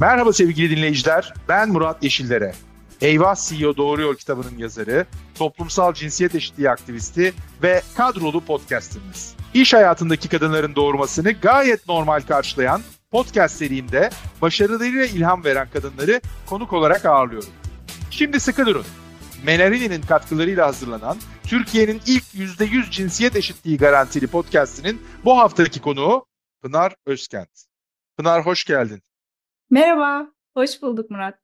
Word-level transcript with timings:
Merhaba 0.00 0.32
sevgili 0.32 0.76
dinleyiciler, 0.76 1.34
ben 1.48 1.68
Murat 1.68 2.02
Yeşillere. 2.02 2.54
Eyvah 3.00 3.36
CEO 3.36 3.76
Doğru 3.76 4.02
Yol 4.02 4.14
kitabının 4.14 4.58
yazarı, 4.58 5.06
toplumsal 5.34 5.94
cinsiyet 5.94 6.34
eşitliği 6.34 6.70
aktivisti 6.70 7.32
ve 7.62 7.82
kadrolu 7.96 8.40
podcastimiz. 8.44 9.34
İş 9.54 9.74
hayatındaki 9.74 10.28
kadınların 10.28 10.74
doğurmasını 10.74 11.32
gayet 11.32 11.88
normal 11.88 12.20
karşılayan 12.20 12.82
podcast 13.10 13.56
serimde 13.56 14.10
başarılarıyla 14.42 15.04
ilham 15.04 15.44
veren 15.44 15.68
kadınları 15.72 16.20
konuk 16.46 16.72
olarak 16.72 17.04
ağırlıyorum. 17.04 17.50
Şimdi 18.10 18.40
sıkı 18.40 18.66
durun. 18.66 18.84
Menarini'nin 19.44 20.02
katkılarıyla 20.02 20.66
hazırlanan 20.66 21.16
Türkiye'nin 21.42 22.00
ilk 22.06 22.24
%100 22.34 22.90
cinsiyet 22.90 23.36
eşitliği 23.36 23.78
garantili 23.78 24.26
podcastinin 24.26 25.02
bu 25.24 25.38
haftaki 25.38 25.80
konuğu 25.80 26.26
Pınar 26.62 26.94
Özkent. 27.06 27.64
Pınar 28.16 28.46
hoş 28.46 28.64
geldin. 28.64 29.02
Merhaba, 29.72 30.32
hoş 30.54 30.82
bulduk 30.82 31.10
Murat. 31.10 31.38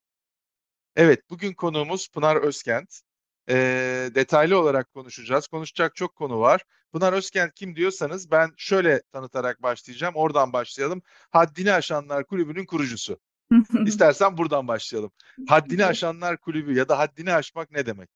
Evet, 0.97 1.31
bugün 1.31 1.53
konuğumuz 1.53 2.09
Pınar 2.09 2.37
Özkent. 2.37 3.01
Ee, 3.49 4.11
detaylı 4.15 4.61
olarak 4.61 4.93
konuşacağız. 4.93 5.47
Konuşacak 5.47 5.97
çok 5.97 6.17
konu 6.17 6.41
var. 6.41 6.65
Pınar 6.93 7.13
Özkent 7.13 7.55
kim 7.55 7.77
diyorsanız 7.77 8.31
ben 8.31 8.51
şöyle 8.57 9.03
tanıtarak 9.13 9.63
başlayacağım. 9.63 10.15
Oradan 10.15 10.53
başlayalım. 10.53 11.03
Haddini 11.31 11.73
Aşanlar 11.73 12.27
Kulübü'nün 12.27 12.67
kurucusu. 12.67 13.19
İstersen 13.87 14.37
buradan 14.37 14.69
başlayalım. 14.69 15.11
Haddini 15.49 15.85
Aşanlar 15.85 16.37
Kulübü 16.37 16.75
ya 16.75 16.89
da 16.89 16.99
haddini 16.99 17.33
aşmak 17.33 17.71
ne 17.71 17.87
demek? 17.87 18.11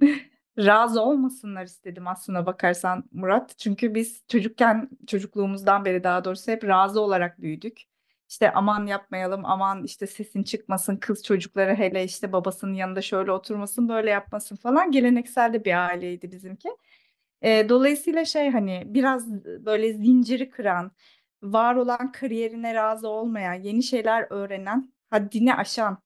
Razı 0.58 1.00
olmasınlar 1.00 1.64
istedim 1.64 2.06
aslına 2.06 2.46
bakarsan 2.46 3.04
Murat. 3.12 3.58
Çünkü 3.58 3.94
biz 3.94 4.24
çocukken, 4.28 4.90
çocukluğumuzdan 5.06 5.84
beri 5.84 6.04
daha 6.04 6.24
doğrusu 6.24 6.52
hep 6.52 6.64
razı 6.64 7.00
olarak 7.00 7.40
büyüdük. 7.40 7.82
İşte 8.28 8.52
aman 8.52 8.86
yapmayalım, 8.86 9.44
aman 9.44 9.84
işte 9.84 10.06
sesin 10.06 10.42
çıkmasın, 10.42 10.96
kız 10.96 11.24
çocukları 11.24 11.74
hele 11.74 12.04
işte 12.04 12.32
babasının 12.32 12.74
yanında 12.74 13.02
şöyle 13.02 13.32
oturmasın, 13.32 13.88
böyle 13.88 14.10
yapmasın 14.10 14.56
falan. 14.56 14.90
Geleneksel 14.90 15.52
de 15.52 15.64
bir 15.64 15.86
aileydi 15.88 16.32
bizimki. 16.32 16.68
E, 17.42 17.68
dolayısıyla 17.68 18.24
şey 18.24 18.50
hani 18.50 18.82
biraz 18.86 19.30
böyle 19.44 19.92
zinciri 19.94 20.50
kıran, 20.50 20.92
var 21.42 21.74
olan 21.76 22.12
kariyerine 22.12 22.74
razı 22.74 23.08
olmayan, 23.08 23.54
yeni 23.54 23.82
şeyler 23.82 24.26
öğrenen, 24.30 24.92
haddini 25.10 25.54
aşan 25.54 26.02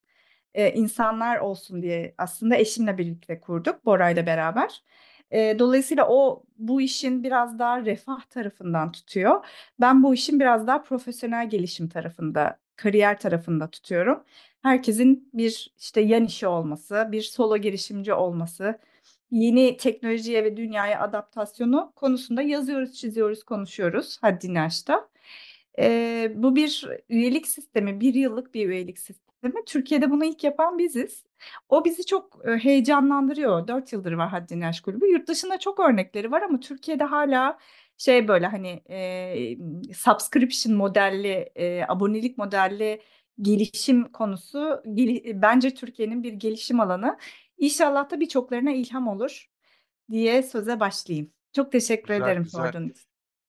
e, 0.54 0.72
insanlar 0.72 1.38
olsun 1.38 1.82
diye 1.82 2.14
aslında 2.18 2.56
eşimle 2.56 2.98
birlikte 2.98 3.40
kurduk, 3.40 3.84
Bora 3.84 4.10
ile 4.10 4.26
beraber. 4.26 4.84
E, 5.30 5.58
dolayısıyla 5.58 6.08
o 6.08 6.42
bu 6.58 6.80
işin 6.80 7.24
biraz 7.24 7.58
daha 7.58 7.84
refah 7.84 8.20
tarafından 8.24 8.92
tutuyor. 8.92 9.44
Ben 9.80 10.02
bu 10.02 10.14
işin 10.14 10.40
biraz 10.40 10.66
daha 10.66 10.82
profesyonel 10.82 11.50
gelişim 11.50 11.88
tarafında, 11.88 12.58
kariyer 12.76 13.18
tarafında 13.20 13.70
tutuyorum. 13.70 14.24
Herkesin 14.62 15.30
bir 15.34 15.74
işte 15.78 16.00
yan 16.00 16.24
işi 16.24 16.46
olması, 16.46 17.08
bir 17.12 17.22
solo 17.22 17.56
girişimci 17.56 18.12
olması, 18.14 18.78
yeni 19.30 19.76
teknolojiye 19.76 20.44
ve 20.44 20.56
dünyaya 20.56 21.00
adaptasyonu 21.00 21.92
konusunda 21.96 22.42
yazıyoruz, 22.42 22.92
çiziyoruz, 22.92 23.44
konuşuyoruz 23.44 24.18
Haddini 24.20 24.60
Aş'ta. 24.60 25.08
E, 25.78 26.32
bu 26.36 26.56
bir 26.56 26.86
üyelik 27.08 27.46
sistemi, 27.48 28.00
bir 28.00 28.14
yıllık 28.14 28.54
bir 28.54 28.68
üyelik 28.68 28.98
sistemi. 28.98 29.29
Türkiye'de 29.66 30.10
bunu 30.10 30.24
ilk 30.24 30.44
yapan 30.44 30.78
biziz. 30.78 31.24
O 31.68 31.84
bizi 31.84 32.06
çok 32.06 32.48
e, 32.48 32.56
heyecanlandırıyor. 32.56 33.68
Dört 33.68 33.92
yıldır 33.92 34.12
var 34.12 34.28
Haddini 34.28 34.66
Aşk 34.66 34.84
Kulübü. 34.84 35.06
Yurt 35.06 35.28
dışında 35.28 35.58
çok 35.58 35.80
örnekleri 35.80 36.30
var 36.30 36.42
ama 36.42 36.60
Türkiye'de 36.60 37.04
hala 37.04 37.58
şey 37.96 38.28
böyle 38.28 38.46
hani 38.46 38.82
e, 38.90 39.56
subscription 39.94 40.76
modelli, 40.76 41.50
e, 41.54 41.84
abonelik 41.88 42.38
modelli 42.38 43.02
gelişim 43.42 44.12
konusu 44.12 44.82
gel 44.94 45.20
bence 45.42 45.74
Türkiye'nin 45.74 46.22
bir 46.22 46.32
gelişim 46.32 46.80
alanı. 46.80 47.18
İnşallah 47.58 48.10
da 48.10 48.20
birçoklarına 48.20 48.72
ilham 48.72 49.08
olur 49.08 49.50
diye 50.10 50.42
söze 50.42 50.80
başlayayım. 50.80 51.32
Çok 51.52 51.72
teşekkür 51.72 52.14
Güzel, 52.14 52.22
ederim 52.22 52.42
güzel. 52.42 52.62
sorduğun 52.64 52.88
için. 52.88 53.04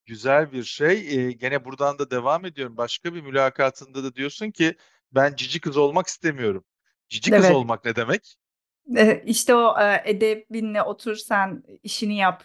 Güzel 0.05 0.51
bir 0.51 0.63
şey. 0.63 0.91
Ee, 0.91 1.31
gene 1.31 1.65
buradan 1.65 1.99
da 1.99 2.11
devam 2.11 2.45
ediyorum. 2.45 2.77
Başka 2.77 3.15
bir 3.15 3.21
mülakatında 3.21 4.03
da 4.03 4.15
diyorsun 4.15 4.51
ki 4.51 4.75
ben 5.11 5.35
cici 5.35 5.61
kız 5.61 5.77
olmak 5.77 6.07
istemiyorum. 6.07 6.63
Cici 7.09 7.31
kız 7.31 7.45
Evet. 7.45 7.55
olmak 7.55 7.85
ne 7.85 7.95
demek? 7.95 8.35
İşte 9.25 9.55
o, 9.55 9.75
edebinle 10.05 10.83
otur 10.83 11.15
sen 11.15 11.63
işini 11.83 12.17
yap. 12.17 12.43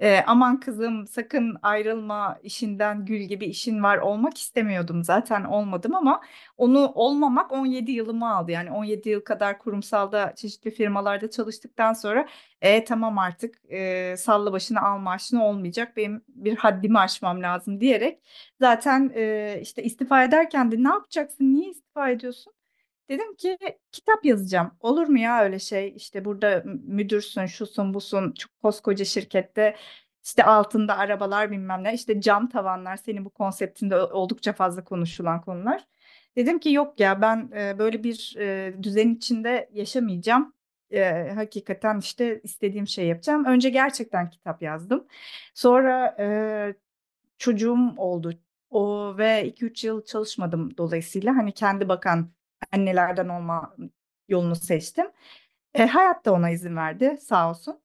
Eee, 0.00 0.24
aman 0.26 0.60
kızım 0.60 1.06
sakın 1.06 1.56
ayrılma 1.62 2.38
işinden 2.42 3.04
gül 3.04 3.20
gibi 3.20 3.46
işin 3.46 3.82
var 3.82 3.98
olmak 3.98 4.38
istemiyordum 4.38 5.04
zaten 5.04 5.44
olmadım 5.44 5.94
ama 5.94 6.20
onu 6.56 6.92
olmamak 6.94 7.52
17 7.52 7.92
yılımı 7.92 8.34
aldı. 8.36 8.50
Yani 8.52 8.70
17 8.70 9.08
yıl 9.08 9.20
kadar 9.20 9.58
kurumsalda 9.58 10.32
çeşitli 10.36 10.70
firmalarda 10.70 11.30
çalıştıktan 11.30 11.92
sonra 11.92 12.26
e 12.62 12.84
tamam 12.84 13.18
artık 13.18 13.54
eee 13.70 14.16
salla 14.16 14.52
başını 14.52 14.80
al 14.82 14.98
maaşını 14.98 15.44
olmayacak 15.44 15.96
benim 15.96 16.22
bir 16.28 16.56
haddimi 16.56 16.98
aşmam 16.98 17.42
lazım 17.42 17.80
diyerek 17.80 18.20
zaten 18.60 19.12
eee, 19.16 19.58
işte 19.62 19.82
istifa 19.82 20.24
ederken 20.24 20.72
de 20.72 20.76
ne 20.84 20.88
yapacaksın 20.88 21.54
niye 21.54 21.70
istifa 21.70 22.10
ediyorsun? 22.10 22.52
Dedim 23.08 23.34
ki 23.36 23.58
kitap 23.92 24.24
yazacağım. 24.24 24.70
Olur 24.80 25.06
mu 25.08 25.18
ya 25.18 25.42
öyle 25.42 25.58
şey? 25.58 25.92
İşte 25.96 26.24
burada 26.24 26.62
müdürsün, 26.66 27.46
şusun, 27.46 27.94
busun, 27.94 28.32
çok 28.32 28.60
koskoca 28.62 29.04
şirkette 29.04 29.76
işte 30.24 30.44
altında 30.44 30.98
arabalar 30.98 31.50
bilmem 31.50 31.84
ne, 31.84 31.94
işte 31.94 32.20
cam 32.20 32.48
tavanlar 32.48 32.96
senin 32.96 33.24
bu 33.24 33.30
konseptinde 33.30 33.96
oldukça 33.96 34.52
fazla 34.52 34.84
konuşulan 34.84 35.40
konular. 35.40 35.84
Dedim 36.36 36.58
ki 36.58 36.72
yok 36.72 37.00
ya 37.00 37.20
ben 37.22 37.50
böyle 37.52 38.04
bir 38.04 38.36
düzen 38.82 39.08
içinde 39.08 39.70
yaşamayacağım. 39.72 40.54
E, 40.90 41.30
hakikaten 41.34 41.98
işte 41.98 42.40
istediğim 42.44 42.86
şey 42.86 43.06
yapacağım. 43.06 43.44
Önce 43.44 43.70
gerçekten 43.70 44.30
kitap 44.30 44.62
yazdım. 44.62 45.06
Sonra 45.54 46.16
e, 46.18 46.74
çocuğum 47.38 47.94
oldu. 47.96 48.32
O 48.70 49.14
ve 49.18 49.48
2-3 49.48 49.86
yıl 49.86 50.04
çalışmadım 50.04 50.76
dolayısıyla 50.76 51.36
hani 51.36 51.52
kendi 51.52 51.88
bakan 51.88 52.30
annelerden 52.72 53.28
olma 53.28 53.76
yolunu 54.28 54.56
seçtim. 54.56 55.06
E, 55.74 55.86
hayat 55.86 56.24
da 56.24 56.32
ona 56.32 56.50
izin 56.50 56.76
verdi 56.76 57.18
sağ 57.20 57.50
olsun. 57.50 57.80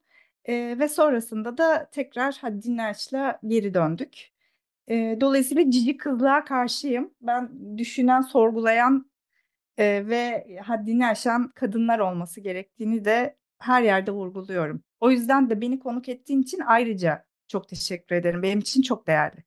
E, 0.46 0.80
ve 0.80 0.88
sonrasında 0.88 1.58
da 1.58 1.90
tekrar 1.92 2.36
Haddini 2.42 2.84
Aşk'la 2.84 3.40
geri 3.48 3.74
döndük. 3.74 4.34
E, 4.88 5.18
dolayısıyla 5.22 5.72
cici 5.72 5.98
kızlığa 5.98 6.46
karşıyım. 6.46 7.14
Ben 7.22 7.78
düşünen, 7.78 8.22
sorgulayan 8.22 9.12
e, 9.78 10.08
ve 10.08 10.48
haddini 10.64 11.08
aşan 11.08 11.52
kadınlar 11.52 12.00
olması 12.00 12.42
gerektiğini 12.42 13.06
de 13.06 13.38
her 13.60 13.82
yerde 13.82 14.12
vurguluyorum. 14.12 14.84
O 15.00 15.12
yüzden 15.12 15.50
de 15.50 15.62
beni 15.62 15.80
konuk 15.80 16.10
ettiğin 16.10 16.42
için 16.42 16.60
ayrıca 16.66 17.26
çok 17.48 17.70
teşekkür 17.70 18.16
ederim. 18.16 18.44
Benim 18.44 18.60
için 18.60 18.82
çok 18.82 19.08
değerli. 19.08 19.44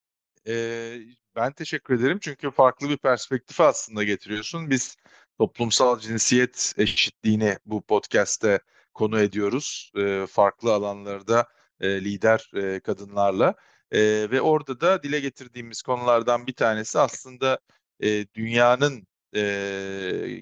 Ee, 0.48 0.98
ben 1.36 1.52
teşekkür 1.52 2.00
ederim 2.00 2.18
çünkü 2.22 2.50
farklı 2.50 2.88
bir 2.88 2.96
perspektifi 2.96 3.62
aslında 3.62 4.04
getiriyorsun. 4.04 4.70
Biz 4.70 4.96
toplumsal 5.38 5.98
cinsiyet 5.98 6.74
eşitliğini 6.78 7.58
bu 7.66 7.82
podcast'te 7.82 8.60
konu 8.94 9.20
ediyoruz. 9.20 9.92
Ee, 9.96 10.26
farklı 10.30 10.74
alanlarda 10.74 11.46
e, 11.80 12.04
lider 12.04 12.50
e, 12.54 12.80
kadınlarla. 12.80 13.54
E, 13.90 14.00
ve 14.30 14.40
orada 14.40 14.80
da 14.80 15.02
dile 15.02 15.20
getirdiğimiz 15.20 15.82
konulardan 15.82 16.46
bir 16.46 16.54
tanesi 16.54 16.98
aslında 16.98 17.58
e, 18.00 18.26
dünyanın 18.34 19.06
e, 19.36 19.40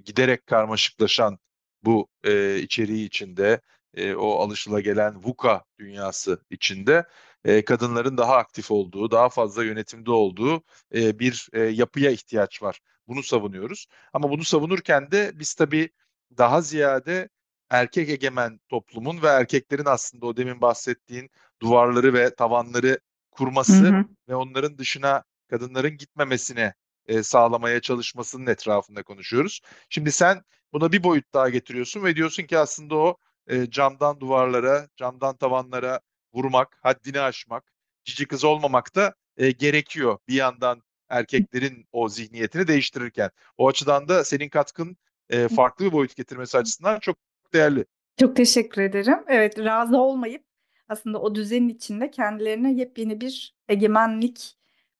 giderek 0.04 0.46
karmaşıklaşan 0.46 1.38
bu 1.82 2.08
e, 2.24 2.58
içeriği 2.58 3.06
içinde, 3.06 3.60
e, 3.96 4.14
o 4.14 4.38
alışılagelen 4.38 5.24
VUCA 5.24 5.64
dünyası 5.78 6.44
içinde 6.50 7.04
e, 7.44 7.64
kadınların 7.64 8.18
daha 8.18 8.36
aktif 8.36 8.70
olduğu, 8.70 9.10
daha 9.10 9.28
fazla 9.28 9.64
yönetimde 9.64 10.10
olduğu 10.10 10.62
e, 10.94 11.18
bir 11.18 11.48
e, 11.52 11.60
yapıya 11.60 12.10
ihtiyaç 12.10 12.62
var. 12.62 12.80
Bunu 13.08 13.22
savunuyoruz. 13.22 13.86
Ama 14.12 14.30
bunu 14.30 14.44
savunurken 14.44 15.10
de 15.10 15.32
biz 15.34 15.54
tabii 15.54 15.90
daha 16.38 16.60
ziyade 16.60 17.28
erkek 17.70 18.08
egemen 18.08 18.60
toplumun 18.68 19.22
ve 19.22 19.26
erkeklerin 19.26 19.84
aslında 19.84 20.26
o 20.26 20.36
demin 20.36 20.60
bahsettiğin 20.60 21.30
duvarları 21.62 22.14
ve 22.14 22.34
tavanları 22.34 22.88
Hı 22.88 22.98
kurması 23.36 23.88
hı. 23.88 24.04
ve 24.28 24.34
onların 24.34 24.78
dışına 24.78 25.24
kadınların 25.50 25.96
gitmemesine 25.96 26.74
e, 27.06 27.22
sağlamaya 27.22 27.80
çalışmasının 27.80 28.46
etrafında 28.46 29.02
konuşuyoruz. 29.02 29.60
Şimdi 29.88 30.12
sen 30.12 30.42
buna 30.72 30.92
bir 30.92 31.04
boyut 31.04 31.34
daha 31.34 31.48
getiriyorsun 31.48 32.04
ve 32.04 32.16
diyorsun 32.16 32.42
ki 32.42 32.58
aslında 32.58 32.94
o 32.96 33.16
e, 33.48 33.70
camdan 33.70 34.20
duvarlara, 34.20 34.88
camdan 34.96 35.36
tavanlara 35.36 36.00
vurmak, 36.34 36.78
haddini 36.82 37.20
aşmak, 37.20 37.72
cici 38.04 38.26
kız 38.26 38.44
olmamak 38.44 38.94
da 38.94 39.14
e, 39.36 39.50
gerekiyor 39.50 40.18
bir 40.28 40.34
yandan 40.34 40.82
erkeklerin 41.08 41.86
o 41.92 42.08
zihniyetini 42.08 42.66
değiştirirken. 42.66 43.30
O 43.58 43.68
açıdan 43.68 44.08
da 44.08 44.24
senin 44.24 44.48
katkın 44.48 44.96
e, 45.30 45.48
farklı 45.48 45.84
bir 45.84 45.92
boyut 45.92 46.16
getirmesi 46.16 46.58
açısından 46.58 47.00
çok 47.00 47.16
değerli. 47.52 47.84
Çok 48.20 48.36
teşekkür 48.36 48.82
ederim. 48.82 49.18
Evet, 49.28 49.58
razı 49.58 49.96
olmayıp 49.98 50.44
aslında 50.88 51.20
o 51.20 51.34
düzenin 51.34 51.68
içinde 51.68 52.10
kendilerine 52.10 52.72
yepyeni 52.72 53.20
bir 53.20 53.54
egemenlik 53.68 54.56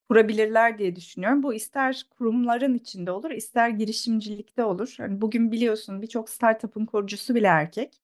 kurabilirler 0.08 0.78
diye 0.78 0.96
düşünüyorum. 0.96 1.42
Bu 1.42 1.54
ister 1.54 2.06
kurumların 2.10 2.74
içinde 2.74 3.10
olur, 3.10 3.30
ister 3.30 3.68
girişimcilikte 3.68 4.64
olur. 4.64 4.94
Yani 4.98 5.20
bugün 5.20 5.52
biliyorsun 5.52 6.02
birçok 6.02 6.30
startup'ın 6.30 6.86
kurucusu 6.86 7.34
bile 7.34 7.46
erkek. 7.46 8.00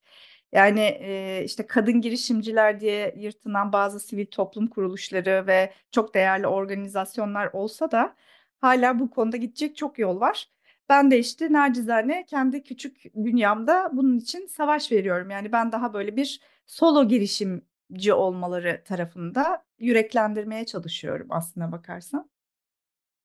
Yani 0.52 0.80
e, 0.80 1.42
işte 1.44 1.66
kadın 1.66 2.00
girişimciler 2.00 2.80
diye 2.80 3.14
yırtılan 3.16 3.72
bazı 3.72 4.00
sivil 4.00 4.26
toplum 4.26 4.66
kuruluşları 4.66 5.46
ve 5.46 5.72
çok 5.90 6.14
değerli 6.14 6.46
organizasyonlar 6.46 7.50
olsa 7.52 7.90
da 7.90 8.16
hala 8.60 8.98
bu 9.00 9.10
konuda 9.10 9.36
gidecek 9.36 9.76
çok 9.76 9.98
yol 9.98 10.20
var. 10.20 10.48
Ben 10.88 11.10
de 11.10 11.18
işte 11.18 11.52
nacizane 11.52 12.26
kendi 12.26 12.62
küçük 12.62 13.14
dünyamda 13.14 13.90
bunun 13.92 14.18
için 14.18 14.46
savaş 14.46 14.92
veriyorum. 14.92 15.30
Yani 15.30 15.52
ben 15.52 15.72
daha 15.72 15.94
böyle 15.94 16.16
bir 16.16 16.40
solo 16.66 17.08
girişimci 17.08 18.12
olmaları 18.14 18.82
tarafında 18.84 19.64
yüreklendirmeye 19.78 20.66
çalışıyorum 20.66 21.26
aslına 21.30 21.72
bakarsan. 21.72 22.30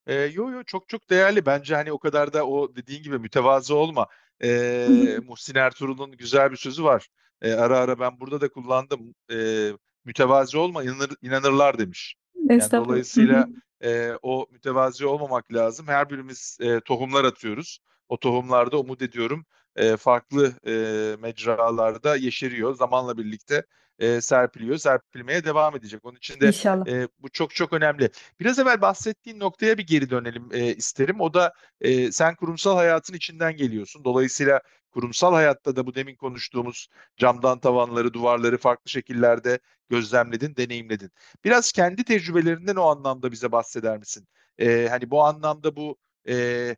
E, 0.07 0.13
yo 0.13 0.49
yo 0.51 0.63
çok 0.63 0.89
çok 0.89 1.09
değerli. 1.09 1.45
Bence 1.45 1.75
hani 1.75 1.91
o 1.91 1.99
kadar 1.99 2.33
da 2.33 2.47
o 2.47 2.75
dediğin 2.75 3.03
gibi 3.03 3.19
mütevazı 3.19 3.75
olma. 3.75 4.07
E, 4.43 5.19
Muhsin 5.27 5.55
Ertuğrul'un 5.55 6.11
güzel 6.11 6.51
bir 6.51 6.57
sözü 6.57 6.83
var. 6.83 7.07
E, 7.41 7.53
ara 7.53 7.77
ara 7.79 7.99
ben 7.99 8.19
burada 8.19 8.41
da 8.41 8.49
kullandım. 8.49 9.15
E, 9.31 9.69
mütevazi 10.05 10.57
olma 10.57 10.83
inanır, 10.83 11.09
inanırlar 11.21 11.79
demiş. 11.79 12.15
Yani 12.49 12.61
dolayısıyla 12.71 13.47
e, 13.83 14.11
o 14.21 14.47
mütevazi 14.51 15.05
olmamak 15.05 15.53
lazım. 15.53 15.87
Her 15.87 16.09
birimiz 16.09 16.57
e, 16.61 16.79
tohumlar 16.79 17.23
atıyoruz. 17.23 17.79
O 18.09 18.19
tohumlarda 18.19 18.79
umut 18.79 19.01
ediyorum 19.01 19.45
e, 19.75 19.97
farklı 19.97 20.53
e, 20.67 20.73
mecralarda 21.21 22.15
yeşeriyor. 22.15 22.75
Zamanla 22.75 23.17
birlikte 23.17 23.65
e, 23.99 24.21
serpiliyor, 24.21 24.77
serpilmeye 24.77 25.45
devam 25.45 25.75
edecek. 25.75 26.05
Onun 26.05 26.15
için 26.17 26.39
de 26.39 26.47
İnşallah. 26.47 26.87
e, 26.87 27.07
bu 27.19 27.29
çok 27.29 27.55
çok 27.55 27.73
önemli. 27.73 28.09
Biraz 28.39 28.59
evvel 28.59 28.81
bahsettiğin 28.81 29.39
noktaya 29.39 29.77
bir 29.77 29.87
geri 29.87 30.09
dönelim 30.09 30.49
e, 30.53 30.75
isterim. 30.75 31.21
O 31.21 31.33
da 31.33 31.53
e, 31.81 32.11
sen 32.11 32.35
kurumsal 32.35 32.75
hayatın 32.75 33.13
içinden 33.13 33.55
geliyorsun. 33.55 34.03
Dolayısıyla 34.03 34.61
kurumsal 34.91 35.33
hayatta 35.33 35.75
da 35.75 35.85
bu 35.85 35.95
demin 35.95 36.15
konuştuğumuz 36.15 36.87
camdan 37.17 37.59
tavanları, 37.59 38.13
duvarları 38.13 38.57
farklı 38.57 38.89
şekillerde 38.89 39.59
gözlemledin, 39.89 40.55
deneyimledin. 40.55 41.11
Biraz 41.43 41.71
kendi 41.71 42.03
tecrübelerinden 42.03 42.75
o 42.75 42.83
anlamda 42.83 43.31
bize 43.31 43.51
bahseder 43.51 43.97
misin? 43.97 44.27
E, 44.59 44.87
hani 44.89 45.11
bu 45.11 45.23
anlamda 45.23 45.75
bu 45.75 45.97
e, 46.27 46.75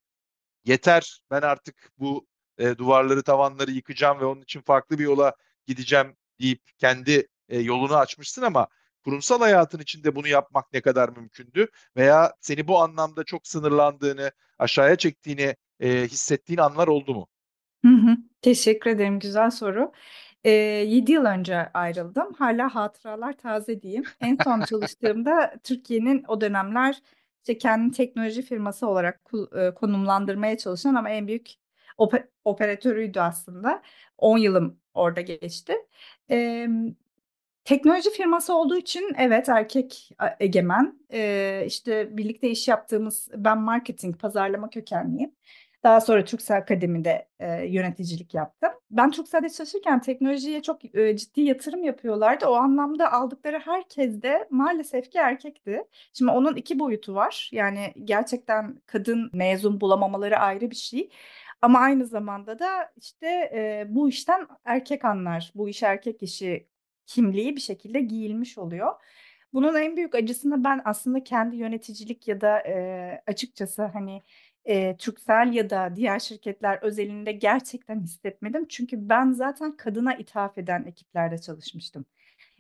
yeter 0.66 1.22
ben 1.32 1.42
artık 1.42 1.92
bu 2.00 2.28
e, 2.58 2.78
duvarları 2.78 3.24
tavanları 3.24 3.72
yıkacağım 3.72 4.20
ve 4.20 4.26
onun 4.26 4.42
için 4.42 4.62
farklı 4.62 5.00
bir 5.00 5.04
yola 5.04 5.34
gideceğim 5.66 6.16
deyip 6.40 6.62
kendi 6.78 7.28
e, 7.50 7.60
yolunu 7.60 7.96
açmışsın 7.96 8.42
ama 8.42 8.68
kurumsal 9.04 9.40
hayatın 9.40 9.80
içinde 9.80 10.16
bunu 10.16 10.28
yapmak 10.28 10.74
ne 10.74 10.82
kadar 10.82 11.10
mümkündü 11.10 11.68
veya 11.98 12.34
seni 12.42 12.68
bu 12.68 12.80
anlamda 12.80 13.24
çok 13.24 13.48
sınırlandığını, 13.48 14.32
aşağıya 14.60 14.96
çektiğini 14.96 15.56
e, 15.80 15.90
hissettiğin 15.90 16.60
anlar 16.60 16.88
oldu 16.88 17.16
mu? 17.16 17.28
Hı 17.86 17.92
hı. 17.92 18.18
Teşekkür 18.42 18.90
ederim. 18.90 19.20
Güzel 19.20 19.52
soru. 19.52 19.92
Ee, 20.44 20.52
7 20.52 21.12
yıl 21.12 21.26
önce 21.26 21.58
ayrıldım. 21.74 22.34
Hala 22.34 22.76
hatıralar 22.76 23.38
taze 23.38 23.82
diyeyim. 23.82 24.04
En 24.22 24.38
son 24.44 24.62
çalıştığımda 24.62 25.54
Türkiye'nin 25.64 26.24
o 26.28 26.42
dönemler 26.42 27.02
işte 27.42 27.58
kendi 27.58 27.98
teknoloji 27.98 28.42
firması 28.42 28.88
olarak 28.88 29.22
e, 29.56 29.74
konumlandırmaya 29.74 30.58
çalışan 30.58 30.96
ama 30.96 31.10
en 31.10 31.28
büyük 31.28 31.52
ope- 31.98 32.28
operatörüydü 32.46 33.20
aslında. 33.20 33.82
10 34.18 34.38
yılım 34.38 34.80
orada 34.98 35.22
geçti. 35.22 35.76
Ee, 36.32 36.68
Teknoloji 37.68 38.10
firması 38.10 38.56
olduğu 38.56 38.78
için 38.78 39.14
evet 39.18 39.50
erkek 39.50 40.12
egemen. 40.40 41.00
Ee, 41.14 41.64
işte 41.68 42.18
birlikte 42.18 42.50
iş 42.50 42.68
yaptığımız 42.68 43.30
ben 43.36 43.58
marketing, 43.58 44.20
pazarlama 44.20 44.70
kökenliyim. 44.70 45.32
Daha 45.84 46.02
sonra 46.02 46.26
Turkcell 46.26 46.58
Akademi'de 46.58 47.28
e, 47.40 47.66
yöneticilik 47.66 48.34
yaptım. 48.34 48.70
Ben 48.92 49.12
Turkcell'de 49.12 49.50
çalışırken 49.50 50.02
teknolojiye 50.02 50.62
çok 50.62 50.96
e, 50.96 51.18
ciddi 51.18 51.42
yatırım 51.42 51.84
yapıyorlardı. 51.84 52.46
O 52.46 52.54
anlamda 52.54 53.12
aldıkları 53.14 53.60
herkes 53.60 54.22
de 54.22 54.48
maalesef 54.52 55.12
ki 55.12 55.18
erkekti. 55.18 55.84
Şimdi 56.14 56.32
onun 56.32 56.56
iki 56.56 56.80
boyutu 56.80 57.16
var. 57.16 57.50
Yani 57.54 57.94
gerçekten 58.04 58.82
kadın 58.86 59.30
mezun 59.34 59.82
bulamamaları 59.82 60.38
ayrı 60.38 60.72
bir 60.72 60.76
şey. 60.76 61.10
Ama 61.62 61.80
aynı 61.80 62.06
zamanda 62.06 62.60
da 62.60 62.94
işte 62.98 63.28
e, 63.54 63.86
bu 63.90 64.10
işten 64.10 64.48
erkek 64.66 65.06
anlar, 65.06 65.52
bu 65.56 65.70
iş 65.70 65.84
erkek 65.84 66.24
işi 66.24 66.68
kimliği 67.06 67.56
bir 67.56 67.62
şekilde 67.62 68.02
giyilmiş 68.02 68.58
oluyor. 68.58 68.94
Bunun 69.54 69.76
en 69.76 69.98
büyük 69.98 70.16
acısını 70.16 70.64
ben 70.64 70.82
aslında 70.86 71.24
kendi 71.24 71.56
yöneticilik 71.56 72.28
ya 72.28 72.42
da 72.42 72.60
e, 72.60 73.24
açıkçası 73.28 73.84
hani 73.84 74.22
e, 74.66 74.98
Turkcell 74.98 75.54
ya 75.54 75.70
da 75.70 75.96
diğer 75.96 76.20
şirketler 76.20 76.80
özelinde 76.82 77.32
gerçekten 77.32 78.00
hissetmedim. 78.02 78.68
Çünkü 78.68 79.10
ben 79.10 79.32
zaten 79.32 79.78
kadına 79.78 80.16
ithaf 80.16 80.58
eden 80.58 80.84
ekiplerde 80.84 81.38
çalışmıştım. 81.38 82.06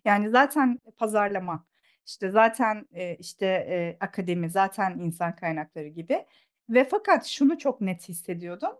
Yani 0.05 0.29
zaten 0.29 0.79
pazarlama, 0.97 1.65
işte 2.05 2.31
zaten 2.31 2.87
e, 2.91 3.15
işte 3.15 3.45
e, 3.45 3.97
akademi, 3.99 4.49
zaten 4.49 4.99
insan 4.99 5.35
kaynakları 5.35 5.87
gibi. 5.87 6.25
Ve 6.69 6.83
fakat 6.83 7.25
şunu 7.25 7.57
çok 7.57 7.81
net 7.81 8.09
hissediyordum. 8.09 8.71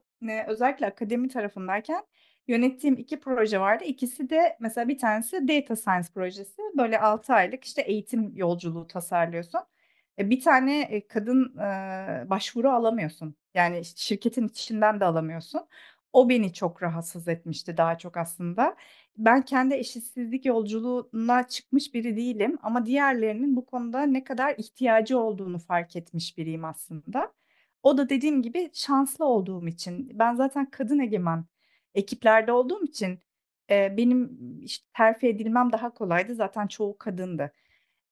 Özellikle 0.48 0.86
akademi 0.86 1.30
tarafındayken 1.30 2.04
Yönettiğim 2.48 2.98
iki 2.98 3.20
proje 3.20 3.60
vardı. 3.60 3.84
İkisi 3.84 4.30
de 4.30 4.58
mesela 4.60 4.88
bir 4.88 4.98
tanesi 4.98 5.48
Data 5.48 5.76
Science 5.76 6.08
projesi. 6.14 6.62
Böyle 6.78 7.00
6 7.00 7.34
aylık 7.34 7.64
işte 7.64 7.82
eğitim 7.82 8.32
yolculuğu 8.36 8.88
tasarlıyorsun. 8.88 9.62
E, 10.20 10.30
bir 10.30 10.42
tane 10.42 10.82
e, 10.82 11.08
kadın 11.08 11.58
e, 11.58 12.30
başvuru 12.30 12.70
alamıyorsun. 12.70 13.36
Yani 13.54 13.86
şirketin 13.86 14.48
içinden 14.48 15.00
de 15.00 15.06
alamıyorsun. 15.06 15.62
O 16.14 16.30
beni 16.30 16.54
çok 16.54 16.84
rahatsız 16.84 17.28
etmişti 17.28 17.78
daha 17.78 17.98
çok 17.98 18.18
aslında. 18.18 18.76
Ben 19.18 19.42
kendi 19.42 19.74
eşitsizlik 19.76 20.46
yolculuğuna 20.46 21.48
çıkmış 21.48 21.94
biri 21.94 22.18
değilim 22.18 22.58
ama 22.62 22.86
diğerlerinin 22.86 23.56
bu 23.56 23.66
konuda 23.66 24.02
ne 24.04 24.24
kadar 24.24 24.56
ihtiyacı 24.58 25.20
olduğunu 25.20 25.60
fark 25.60 25.96
etmiş 25.96 26.38
biriyim 26.38 26.66
aslında. 26.66 27.37
O 27.88 27.98
da 27.98 28.10
dediğim 28.10 28.42
gibi 28.42 28.70
şanslı 28.74 29.26
olduğum 29.26 29.68
için. 29.68 30.20
Ben 30.20 30.36
zaten 30.36 30.70
kadın 30.70 31.00
egemen 31.00 31.46
ekiplerde 31.96 32.52
olduğum 32.52 32.84
için 32.84 33.20
e, 33.70 33.98
benim 33.98 34.40
işte 34.62 34.86
terfi 34.94 35.28
edilmem 35.28 35.72
daha 35.72 35.94
kolaydı. 35.94 36.36
Zaten 36.36 36.68
çoğu 36.68 36.98
kadındı. 36.98 37.52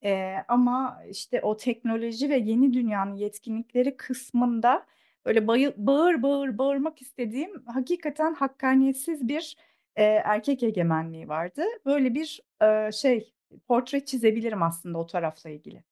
E, 0.04 0.36
ama 0.48 1.02
işte 1.10 1.42
o 1.42 1.58
teknoloji 1.58 2.30
ve 2.30 2.38
yeni 2.38 2.74
dünyanın 2.74 3.16
yetkinlikleri 3.16 3.98
kısmında 3.98 4.86
böyle 5.26 5.48
bayı- 5.48 5.74
bağır 5.78 6.22
bağır 6.24 6.58
bağırmak 6.58 7.02
istediğim 7.02 7.66
hakikaten 7.66 8.34
hakkaniyetsiz 8.34 9.28
bir 9.28 9.58
e, 9.96 10.04
erkek 10.04 10.64
egemenliği 10.64 11.30
vardı. 11.30 11.64
Böyle 11.86 12.16
bir 12.16 12.42
e, 12.62 12.92
şey 12.92 13.34
portre 13.68 14.06
çizebilirim 14.06 14.64
aslında 14.64 14.98
o 14.98 15.06
tarafla 15.06 15.50
ilgili. 15.50 15.84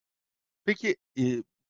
Peki 0.65 0.95
e, 1.19 1.23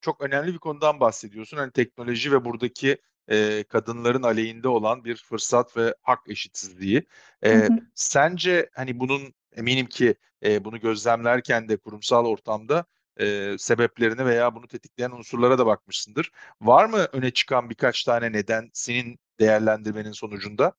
çok 0.04 0.20
önemli 0.22 0.54
bir 0.54 0.58
konudan 0.58 1.00
bahsediyorsun. 1.00 1.56
Hani 1.56 1.72
teknoloji 1.72 2.32
ve 2.32 2.44
buradaki 2.44 2.98
e, 3.30 3.64
kadınların 3.64 4.22
aleyhinde 4.22 4.68
olan 4.68 5.04
bir 5.04 5.16
fırsat 5.16 5.76
ve 5.76 5.94
hak 6.02 6.20
eşitsizliği. 6.30 7.06
Hı 7.52 7.54
E, 7.54 7.58
hı. 7.58 7.80
sence 7.94 8.70
hani 8.74 9.00
bunun 9.00 9.34
eminim 9.52 9.86
ki 9.86 10.14
e, 10.44 10.64
bunu 10.64 10.80
gözlemlerken 10.80 11.68
de 11.68 11.76
kurumsal 11.76 12.26
ortamda 12.26 12.84
e, 13.20 13.56
sebeplerine 13.58 14.26
veya 14.26 14.54
bunu 14.54 14.68
tetikleyen 14.68 15.10
unsurlara 15.10 15.58
da 15.58 15.66
bakmışsındır. 15.66 16.30
Var 16.60 16.84
mı 16.86 16.96
öne 17.12 17.30
çıkan 17.30 17.70
birkaç 17.70 18.04
tane 18.04 18.32
neden 18.32 18.70
senin 18.72 19.18
değerlendirmenin 19.40 20.12
sonucunda? 20.12 20.72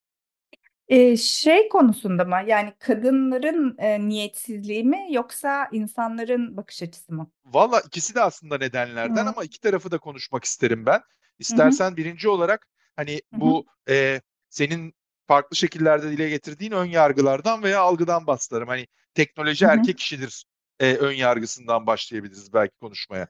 Ee, 0.87 1.17
şey 1.17 1.69
konusunda 1.69 2.25
mı? 2.25 2.37
Yani 2.47 2.73
kadınların 2.79 3.75
e, 3.77 4.07
niyetsizliği 4.07 4.83
mi 4.83 5.07
yoksa 5.09 5.69
insanların 5.71 6.57
bakış 6.57 6.83
açısı 6.83 7.13
mı? 7.13 7.31
Valla 7.45 7.81
ikisi 7.87 8.15
de 8.15 8.21
aslında 8.21 8.57
nedenlerden 8.57 9.25
Hı 9.25 9.29
ama 9.29 9.43
iki 9.43 9.59
tarafı 9.61 9.91
da 9.91 9.97
konuşmak 9.97 10.43
isterim 10.43 10.85
ben. 10.85 10.93
hı 10.93 10.99
hı 10.99 11.03
İstersen 11.39 11.97
birinci 11.97 12.29
olarak 12.29 12.67
hani 12.95 13.11
hı 13.11 13.37
hı 13.37 13.41
bu 13.41 13.65
e, 13.89 14.21
senin 14.49 14.93
farklı 15.27 15.55
şekillerde 15.55 16.11
dile 16.11 16.29
getirdiğin 16.29 16.71
ön 16.71 16.85
yargılardan 16.85 17.63
veya 17.63 17.81
algıdan 17.81 18.27
bahsederim. 18.27 18.67
Hani 18.67 18.87
teknoloji 19.13 19.65
hı. 19.65 19.69
hı. 19.69 19.73
erkek 19.73 19.99
işidir 19.99 20.45
e, 20.79 20.95
ön 20.95 21.13
yargısından 21.13 21.87
başlayabiliriz 21.87 22.53
belki 22.53 22.77
konuşmaya. 22.77 23.27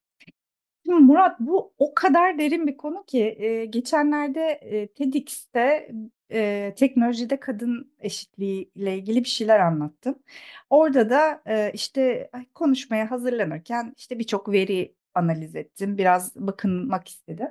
Şimdi 0.86 1.00
Murat 1.00 1.40
bu 1.40 1.74
o 1.78 1.94
kadar 1.94 2.38
derin 2.40 2.68
bir 2.68 2.78
konu 2.78 3.04
ki 3.06 3.36
e, 3.40 3.66
geçenlerde 3.66 4.42
e, 4.48 4.88
TEDx'te 4.88 5.92
e, 6.32 6.74
teknolojide 6.78 7.40
kadın 7.40 7.94
eşitliği 8.00 8.72
ile 8.76 8.98
ilgili 8.98 9.24
bir 9.24 9.30
şeyler 9.30 9.60
anlattım. 9.60 10.20
Orada 10.70 11.10
da 11.10 11.42
e, 11.48 11.72
işte 11.74 12.30
ay, 12.34 12.46
konuşmaya 12.54 13.12
hazırlanırken 13.12 13.94
işte 13.98 14.20
birçok 14.20 14.52
veri 14.52 14.96
analiz 15.14 15.56
ettim. 15.56 15.98
Biraz 15.98 16.36
bakınmak 16.36 17.08
istedim. 17.08 17.50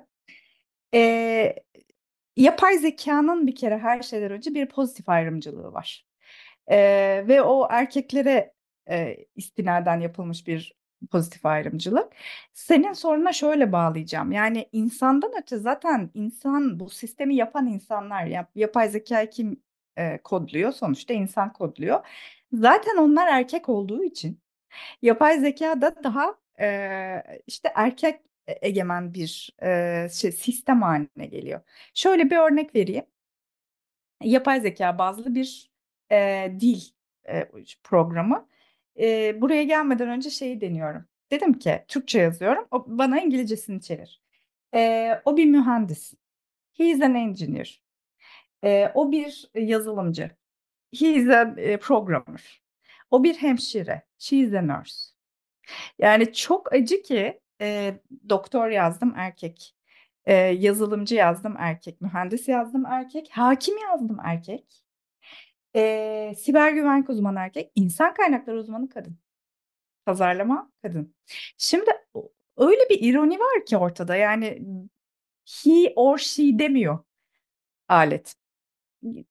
E, 0.94 1.54
yapay 2.36 2.78
zekanın 2.78 3.46
bir 3.46 3.54
kere 3.54 3.78
her 3.78 4.02
şeyden 4.02 4.30
önce 4.32 4.54
bir 4.54 4.66
pozitif 4.68 5.08
ayrımcılığı 5.08 5.72
var. 5.72 6.06
Ee, 6.70 7.24
ve 7.28 7.42
o 7.42 7.68
erkeklere 7.70 8.52
e, 8.90 9.16
istinaden 9.36 10.00
yapılmış 10.00 10.46
bir 10.46 10.74
pozitif 11.06 11.46
ayrımcılık. 11.46 12.12
Senin 12.52 12.92
soruna 12.92 13.32
şöyle 13.32 13.72
bağlayacağım. 13.72 14.32
Yani 14.32 14.68
insandan 14.72 15.32
öte 15.42 15.56
zaten 15.58 16.10
insan 16.14 16.80
bu 16.80 16.90
sistemi 16.90 17.36
yapan 17.36 17.66
insanlar 17.66 18.26
yap, 18.26 18.50
yapay 18.54 18.88
zeka 18.88 19.30
kim 19.30 19.62
e, 19.96 20.18
kodluyor? 20.18 20.72
Sonuçta 20.72 21.14
insan 21.14 21.52
kodluyor. 21.52 22.06
Zaten 22.52 22.96
onlar 22.96 23.28
erkek 23.28 23.68
olduğu 23.68 24.04
için 24.04 24.40
yapay 25.02 25.40
zeka 25.40 25.80
da 25.80 26.04
daha 26.04 26.34
e, 26.60 27.22
işte 27.46 27.72
erkek 27.74 28.20
egemen 28.46 29.14
bir 29.14 29.56
e, 29.62 30.08
şey, 30.12 30.32
sistem 30.32 30.82
haline 30.82 31.26
geliyor. 31.26 31.60
Şöyle 31.94 32.30
bir 32.30 32.36
örnek 32.36 32.74
vereyim. 32.74 33.04
Yapay 34.22 34.60
zeka 34.60 34.98
bazlı 34.98 35.34
bir 35.34 35.70
e, 36.12 36.52
dil 36.60 36.80
e, 37.28 37.48
programı. 37.84 38.48
E, 39.00 39.40
buraya 39.40 39.62
gelmeden 39.62 40.08
önce 40.08 40.30
şeyi 40.30 40.60
deniyorum. 40.60 41.04
Dedim 41.30 41.52
ki 41.58 41.84
Türkçe 41.88 42.20
yazıyorum. 42.20 42.66
O 42.70 42.84
bana 42.86 43.20
İngilizcesini 43.20 43.80
çevir. 43.80 44.22
E, 44.74 45.10
o 45.24 45.36
bir 45.36 45.46
mühendis. 45.46 46.14
He 46.72 46.84
is 46.90 47.02
an 47.02 47.14
engineer. 47.14 47.82
E, 48.64 48.92
o 48.94 49.12
bir 49.12 49.50
yazılımcı. 49.54 50.30
He 50.98 51.08
is 51.08 51.28
a 51.28 51.54
e, 51.56 51.76
programmer. 51.76 52.62
O 53.10 53.24
bir 53.24 53.34
hemşire. 53.34 54.02
She 54.18 54.36
is 54.36 54.54
a 54.54 54.62
nurse. 54.62 55.14
Yani 55.98 56.32
çok 56.32 56.72
acı 56.72 57.02
ki 57.02 57.40
e, 57.60 57.94
doktor 58.28 58.68
yazdım 58.68 59.14
erkek. 59.16 59.76
E, 60.24 60.34
yazılımcı 60.34 61.14
yazdım 61.14 61.54
erkek. 61.58 62.00
Mühendis 62.00 62.48
yazdım 62.48 62.86
erkek. 62.86 63.30
Hakim 63.32 63.78
yazdım 63.78 64.18
erkek. 64.24 64.83
E, 65.76 66.34
siber 66.38 66.72
güvenlik 66.72 67.10
uzmanı 67.10 67.38
erkek. 67.38 67.72
insan 67.74 68.14
kaynakları 68.14 68.58
uzmanı 68.58 68.88
kadın. 68.88 69.18
Pazarlama 70.06 70.72
kadın. 70.82 71.14
Şimdi 71.58 71.90
öyle 72.56 72.90
bir 72.90 72.98
ironi 73.02 73.38
var 73.38 73.66
ki 73.66 73.76
ortada. 73.76 74.16
Yani 74.16 74.62
he 75.64 75.92
or 75.96 76.18
she 76.18 76.58
demiyor 76.58 76.98
alet 77.88 78.36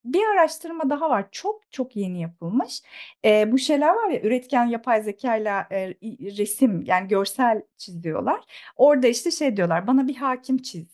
bir 0.05 0.23
araştırma 0.27 0.89
daha 0.89 1.09
var. 1.09 1.27
Çok 1.31 1.71
çok 1.71 1.95
yeni 1.95 2.21
yapılmış. 2.21 2.81
E, 3.25 3.51
bu 3.51 3.57
şeyler 3.57 3.89
var 3.95 4.09
ya 4.09 4.21
üretken 4.21 4.65
yapay 4.65 5.03
zekayla 5.03 5.67
e, 5.71 5.89
resim 6.37 6.81
yani 6.85 7.07
görsel 7.07 7.61
çiziyorlar. 7.77 8.41
Orada 8.75 9.07
işte 9.07 9.31
şey 9.31 9.57
diyorlar 9.57 9.87
bana 9.87 10.07
bir 10.07 10.15
hakim 10.15 10.57
çiz. 10.57 10.87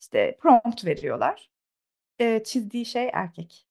İşte 0.00 0.38
prompt 0.40 0.84
veriyorlar. 0.84 1.50
E, 2.20 2.42
çizdiği 2.44 2.86
şey 2.86 3.10
erkek. 3.14 3.66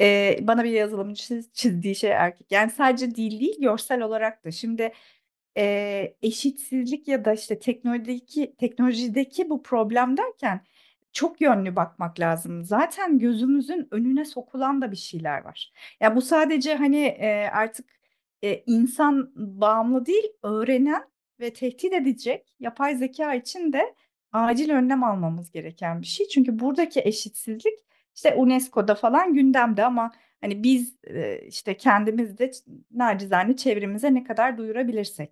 E, 0.00 0.38
bana 0.42 0.64
bir 0.64 0.70
yazılımcı 0.70 1.22
çiz, 1.22 1.52
çizdiği 1.52 1.94
şey 1.94 2.10
erkek. 2.10 2.52
Yani 2.52 2.70
sadece 2.70 3.14
dil 3.14 3.40
değil 3.40 3.60
görsel 3.60 4.02
olarak 4.02 4.44
da. 4.44 4.50
Şimdi 4.50 4.92
e, 5.56 6.14
eşitsizlik 6.22 7.08
ya 7.08 7.24
da 7.24 7.32
işte 7.32 7.58
teknolojideki 7.58 8.54
teknolojideki 8.58 9.50
bu 9.50 9.62
problem 9.62 10.16
derken 10.16 10.60
çok 11.12 11.40
yönlü 11.40 11.76
bakmak 11.76 12.20
lazım. 12.20 12.64
Zaten 12.64 13.18
gözümüzün 13.18 13.88
önüne 13.90 14.24
sokulan 14.24 14.82
da 14.82 14.92
bir 14.92 14.96
şeyler 14.96 15.44
var. 15.44 15.72
Ya 16.00 16.16
bu 16.16 16.22
sadece 16.22 16.74
hani 16.74 17.04
e, 17.04 17.48
artık 17.52 17.86
e, 18.42 18.62
insan 18.66 19.32
bağımlı 19.36 20.06
değil, 20.06 20.24
öğrenen 20.42 21.04
ve 21.40 21.52
tehdit 21.52 21.92
edecek 21.92 22.54
yapay 22.60 22.96
zeka 22.96 23.34
için 23.34 23.72
de 23.72 23.94
acil 24.32 24.70
önlem 24.70 25.04
almamız 25.04 25.50
gereken 25.50 26.02
bir 26.02 26.06
şey. 26.06 26.28
Çünkü 26.28 26.58
buradaki 26.58 27.00
eşitsizlik 27.04 27.78
işte 28.14 28.34
UNESCO'da 28.34 28.94
falan 28.94 29.34
gündemde 29.34 29.84
ama 29.84 30.12
hani 30.40 30.62
biz 30.62 30.96
e, 31.04 31.40
işte 31.46 31.76
kendimiz 31.76 32.38
de 32.38 32.50
nacizane 32.90 33.56
çevremize 33.56 34.14
ne 34.14 34.24
kadar 34.24 34.58
duyurabilirsek. 34.58 35.30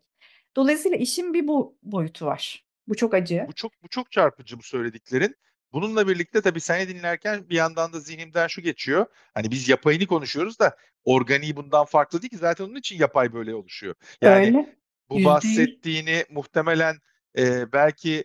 Dolayısıyla 0.56 0.98
işin 0.98 1.34
bir 1.34 1.48
bu 1.48 1.78
boyutu 1.82 2.26
var. 2.26 2.64
Bu 2.88 2.94
çok 2.94 3.14
acı. 3.14 3.44
Bu 3.48 3.52
çok 3.52 3.72
bu 3.82 3.88
çok 3.88 4.12
çarpıcı 4.12 4.58
bu 4.58 4.62
söylediklerin. 4.62 5.36
Bununla 5.72 6.08
birlikte 6.08 6.40
tabii 6.40 6.60
seni 6.60 6.88
dinlerken 6.88 7.50
bir 7.50 7.56
yandan 7.56 7.92
da 7.92 8.00
zihnimden 8.00 8.46
şu 8.46 8.62
geçiyor. 8.62 9.06
Hani 9.34 9.50
biz 9.50 9.68
yapayını 9.68 10.06
konuşuyoruz 10.06 10.58
da 10.58 10.76
organiği 11.04 11.56
bundan 11.56 11.84
farklı 11.84 12.22
değil 12.22 12.30
ki 12.30 12.36
zaten 12.36 12.64
onun 12.64 12.74
için 12.74 12.98
yapay 12.98 13.32
böyle 13.32 13.54
oluşuyor. 13.54 13.94
Yani 14.22 14.46
Öyle. 14.46 14.76
bu 15.10 15.14
Yüzde 15.14 15.18
yüz. 15.18 15.24
bahsettiğini 15.24 16.24
muhtemelen 16.30 16.96
e, 17.38 17.72
belki 17.72 18.24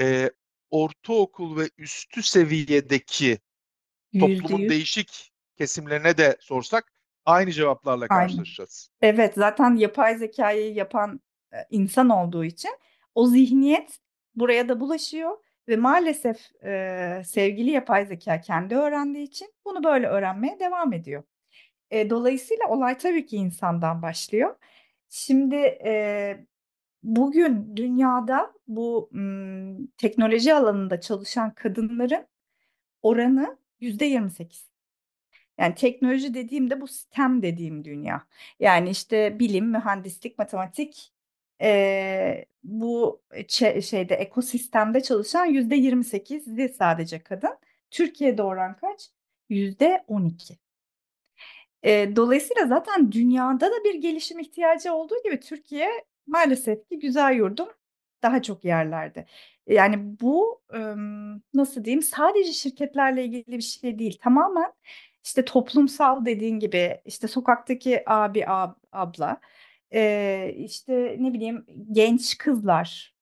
e, 0.00 0.30
ortaokul 0.70 1.56
ve 1.56 1.70
üstü 1.78 2.22
seviyedeki 2.22 3.38
toplumun 4.20 4.58
yüz. 4.58 4.70
değişik 4.70 5.32
kesimlerine 5.58 6.16
de 6.16 6.36
sorsak 6.40 6.92
aynı 7.24 7.52
cevaplarla 7.52 8.06
Aynen. 8.10 8.26
karşılaşacağız. 8.26 8.90
Evet, 9.02 9.34
zaten 9.34 9.76
yapay 9.76 10.16
zekayı 10.16 10.74
yapan 10.74 11.20
e, 11.52 11.56
insan 11.70 12.08
olduğu 12.08 12.44
için 12.44 12.70
o 13.14 13.26
zihniyet 13.26 13.98
buraya 14.34 14.68
da 14.68 14.80
bulaşıyor 14.80 15.38
ve 15.68 15.76
maalesef 15.76 16.64
e, 16.64 17.22
sevgili 17.26 17.70
yapay 17.70 18.06
zeka 18.06 18.40
kendi 18.40 18.76
öğrendiği 18.76 19.24
için 19.26 19.54
bunu 19.64 19.84
böyle 19.84 20.06
öğrenmeye 20.06 20.60
devam 20.60 20.92
ediyor. 20.92 21.22
E, 21.90 22.10
dolayısıyla 22.10 22.68
olay 22.68 22.98
tabii 22.98 23.26
ki 23.26 23.36
insandan 23.36 24.02
başlıyor. 24.02 24.56
Şimdi 25.08 25.56
e, 25.84 26.44
bugün 27.02 27.76
dünyada 27.76 28.52
bu 28.68 29.08
m, 29.12 29.76
teknoloji 29.96 30.54
alanında 30.54 31.00
çalışan 31.00 31.54
kadınların 31.54 32.26
oranı 33.02 33.58
yüzde 33.82 34.04
28. 34.04 34.72
Yani 35.58 35.74
teknoloji 35.74 36.34
dediğimde 36.34 36.80
bu 36.80 36.88
STEM 36.88 37.42
dediğim 37.42 37.84
dünya. 37.84 38.26
Yani 38.60 38.90
işte 38.90 39.38
bilim, 39.38 39.66
mühendislik, 39.66 40.38
matematik 40.38 41.12
e, 41.62 42.44
bu 42.64 43.22
şeyde 43.80 44.14
ekosistemde 44.14 45.02
çalışan 45.02 45.46
yüzde 45.46 45.76
28'i 45.76 46.68
sadece 46.68 47.22
kadın. 47.22 47.58
Türkiye'de 47.90 48.42
oran 48.42 48.76
kaç? 48.76 49.10
Yüzde 49.48 50.04
12. 50.08 50.58
E, 51.82 52.16
dolayısıyla 52.16 52.66
zaten 52.66 53.12
dünyada 53.12 53.70
da 53.70 53.84
bir 53.84 53.94
gelişim 53.94 54.38
ihtiyacı 54.38 54.94
olduğu 54.94 55.22
gibi 55.24 55.40
Türkiye 55.40 56.04
maalesef 56.26 56.88
ki 56.88 56.98
güzel 56.98 57.34
yurdum 57.34 57.68
daha 58.22 58.42
çok 58.42 58.64
yerlerde. 58.64 59.26
Yani 59.66 60.20
bu 60.20 60.62
nasıl 61.54 61.84
diyeyim 61.84 62.02
sadece 62.02 62.52
şirketlerle 62.52 63.24
ilgili 63.24 63.58
bir 63.58 63.62
şey 63.62 63.98
değil. 63.98 64.18
Tamamen 64.22 64.72
işte 65.24 65.44
toplumsal 65.44 66.24
dediğin 66.24 66.58
gibi 66.58 67.00
işte 67.04 67.28
sokaktaki 67.28 68.02
abi 68.06 68.46
ab, 68.46 68.74
abla 68.92 69.40
işte 70.56 71.16
ne 71.18 71.32
bileyim 71.32 71.66
genç 71.92 72.38
kızlar 72.38 73.14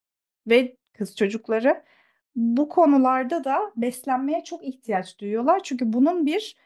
ve 0.47 0.77
kız 0.93 1.17
çocukları 1.17 1.85
bu 2.37 2.69
konularda 2.69 3.45
da 3.45 3.73
beslenmeye 3.77 4.45
çok 4.45 4.65
ihtiyaç 4.65 5.19
duyuyorlar. 5.19 5.63
Çünkü 5.63 5.93
bunun 5.93 6.27
bir 6.27 6.57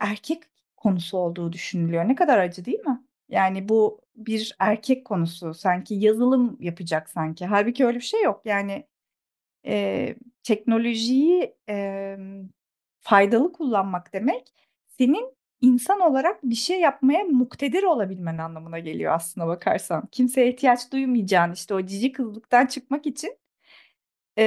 erkek 0.00 0.42
konusu 0.76 1.18
olduğu 1.18 1.52
düşünülüyor. 1.52 2.08
Ne 2.08 2.14
kadar 2.14 2.38
acı 2.38 2.64
değil 2.64 2.80
mi? 2.80 3.02
Yani 3.28 3.68
bu 3.68 4.00
bir 4.26 4.56
erkek 4.58 5.06
konusu 5.06 5.54
sanki 5.54 5.94
yazılım 5.94 6.56
yapacak 6.60 7.10
sanki. 7.10 7.46
Halbuki 7.46 7.86
öyle 7.86 7.98
bir 7.98 8.04
şey 8.04 8.22
yok. 8.22 8.42
Yani 8.44 8.86
e, 9.66 10.16
teknolojiyi 10.42 11.54
e, 11.68 12.16
faydalı 13.00 13.52
kullanmak 13.52 14.12
demek 14.12 14.54
senin 14.88 15.38
insan 15.60 16.00
olarak 16.00 16.42
bir 16.42 16.54
şey 16.54 16.80
yapmaya 16.80 17.24
muktedir 17.24 17.82
olabilmen 17.82 18.38
anlamına 18.38 18.78
geliyor 18.78 19.12
aslına 19.12 19.46
bakarsan. 19.46 20.06
Kimseye 20.12 20.48
ihtiyaç 20.48 20.92
duymayacağın 20.92 21.52
işte 21.52 21.74
o 21.74 21.86
cici 21.86 22.12
kızlıktan 22.12 22.66
çıkmak 22.66 23.06
için 23.06 23.38
e, 24.38 24.44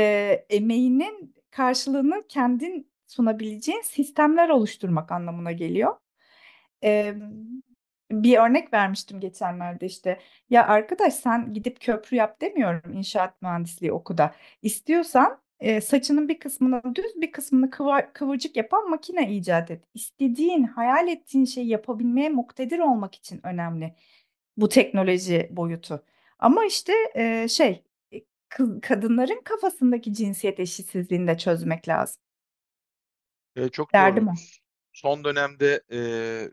emeğinin 0.49 1.35
karşılığını 1.51 2.23
kendin 2.29 2.91
sunabileceğin 3.07 3.81
sistemler 3.81 4.49
oluşturmak 4.49 5.11
anlamına 5.11 5.51
geliyor. 5.51 5.95
E, 6.83 7.15
bir 8.11 8.37
örnek 8.37 8.73
vermiştim 8.73 9.19
geçenlerde 9.19 9.85
işte. 9.85 10.19
Ya 10.49 10.67
arkadaş 10.67 11.13
sen 11.13 11.53
gidip 11.53 11.81
köprü 11.81 12.17
yap 12.17 12.41
demiyorum 12.41 12.93
inşaat 12.93 13.41
mühendisliği 13.41 13.91
okuda. 13.91 14.35
İstiyorsan 14.61 15.41
e, 15.59 15.81
saçının 15.81 16.29
bir 16.29 16.39
kısmını 16.39 16.95
düz 16.95 17.21
bir 17.21 17.31
kısmını 17.31 17.65
kıva- 17.69 18.13
kıvırcık 18.13 18.55
yapan 18.55 18.89
makine 18.89 19.31
icat 19.35 19.71
et. 19.71 19.83
İstediğin, 19.93 20.63
hayal 20.63 21.07
ettiğin 21.07 21.45
şeyi 21.45 21.67
yapabilmeye 21.67 22.29
muktedir 22.29 22.79
olmak 22.79 23.15
için 23.15 23.39
önemli 23.43 23.95
bu 24.57 24.69
teknoloji 24.69 25.49
boyutu. 25.51 26.03
Ama 26.39 26.65
işte 26.65 26.93
e, 27.15 27.47
şey 27.47 27.83
e, 28.13 28.17
kadınların 28.81 29.41
kafasındaki 29.43 30.13
cinsiyet 30.13 30.59
eşitsizliğini 30.59 31.27
de 31.27 31.37
çözmek 31.37 31.87
lazım. 31.87 32.21
E, 33.55 33.69
çok 33.69 33.93
Derdim 33.93 34.27
doğru. 34.27 34.31
o. 34.33 34.35
Son 34.93 35.23
dönemde 35.23 35.81
e, 35.91 35.99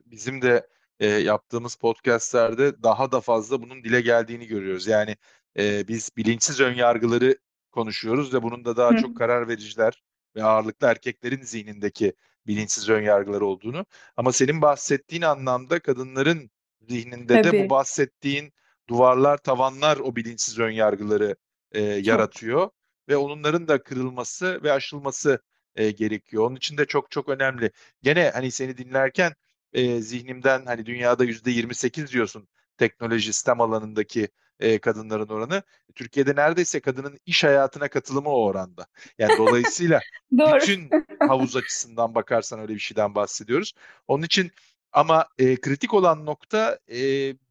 bizim 0.07 0.43
de 0.43 0.67
e, 1.01 1.07
yaptığımız 1.07 1.77
podcastlerde 1.77 2.83
daha 2.83 3.13
da 3.13 3.21
fazla 3.21 3.63
bunun 3.63 3.85
dile 3.85 4.01
geldiğini 4.01 4.47
görüyoruz. 4.47 4.87
Yani 4.87 5.17
e, 5.59 5.89
biz 5.89 6.11
bilinçsiz 6.17 6.61
önyargıları 6.61 7.39
konuşuyoruz 7.73 8.35
ve 8.35 8.43
bunun 8.43 8.65
da 8.65 8.77
daha 8.77 8.91
Hı. 8.91 8.97
çok 8.97 9.17
karar 9.17 9.49
vericiler 9.49 10.03
ve 10.37 10.45
ağırlıklı 10.45 10.87
erkeklerin 10.87 11.43
zihnindeki 11.43 12.13
bilinçsiz 12.47 12.89
önyargılar 12.89 13.41
olduğunu. 13.41 13.87
Ama 14.17 14.33
senin 14.33 14.63
bahsettiğin 14.63 15.23
anlamda 15.23 15.79
kadınların 15.79 16.51
zihninde 16.89 17.35
de 17.35 17.49
bu 17.49 17.51
Tabii. 17.51 17.71
bahsettiğin 17.71 18.53
duvarlar, 18.89 19.39
tavanlar 19.39 19.97
o 19.97 20.17
bilinçsiz 20.17 20.59
önyargıları 20.59 21.37
e, 21.73 21.83
yaratıyor 21.83 22.71
ve 23.09 23.17
onların 23.17 23.69
da 23.69 23.83
kırılması 23.83 24.63
ve 24.63 24.73
aşılması 24.73 25.43
e, 25.75 25.91
gerekiyor. 25.91 26.45
Onun 26.45 26.57
için 26.57 26.79
de 26.79 26.87
çok 26.87 27.11
çok 27.11 27.29
önemli. 27.29 27.71
Gene 28.03 28.31
hani 28.35 28.51
seni 28.51 28.79
dinlerken 28.79 29.33
e, 29.73 30.01
zihnimden 30.01 30.67
hani 30.67 30.87
dünyada 30.87 31.25
yüzde 31.25 31.51
28 31.51 32.13
diyorsun 32.13 32.49
teknoloji 32.79 33.33
sistem 33.33 33.61
alanındaki 33.61 34.29
e, 34.61 34.79
kadınların 34.79 35.29
oranı. 35.29 35.63
Türkiye'de 35.95 36.37
neredeyse 36.37 36.81
kadının 36.81 37.19
iş 37.27 37.45
hayatına 37.45 37.89
katılımı 37.89 38.29
o 38.29 38.45
oranda. 38.45 38.87
Yani 39.19 39.33
dolayısıyla 39.39 40.01
bütün 40.33 40.91
havuz 41.29 41.57
açısından 41.57 42.15
bakarsan 42.15 42.61
öyle 42.61 42.75
bir 42.75 42.79
şeyden 42.79 43.15
bahsediyoruz. 43.15 43.73
Onun 44.09 44.23
için 44.23 44.51
ama 44.93 45.27
e, 45.39 45.57
kritik 45.57 45.95
olan 45.95 46.27
nokta 46.27 46.79
e, 46.91 46.99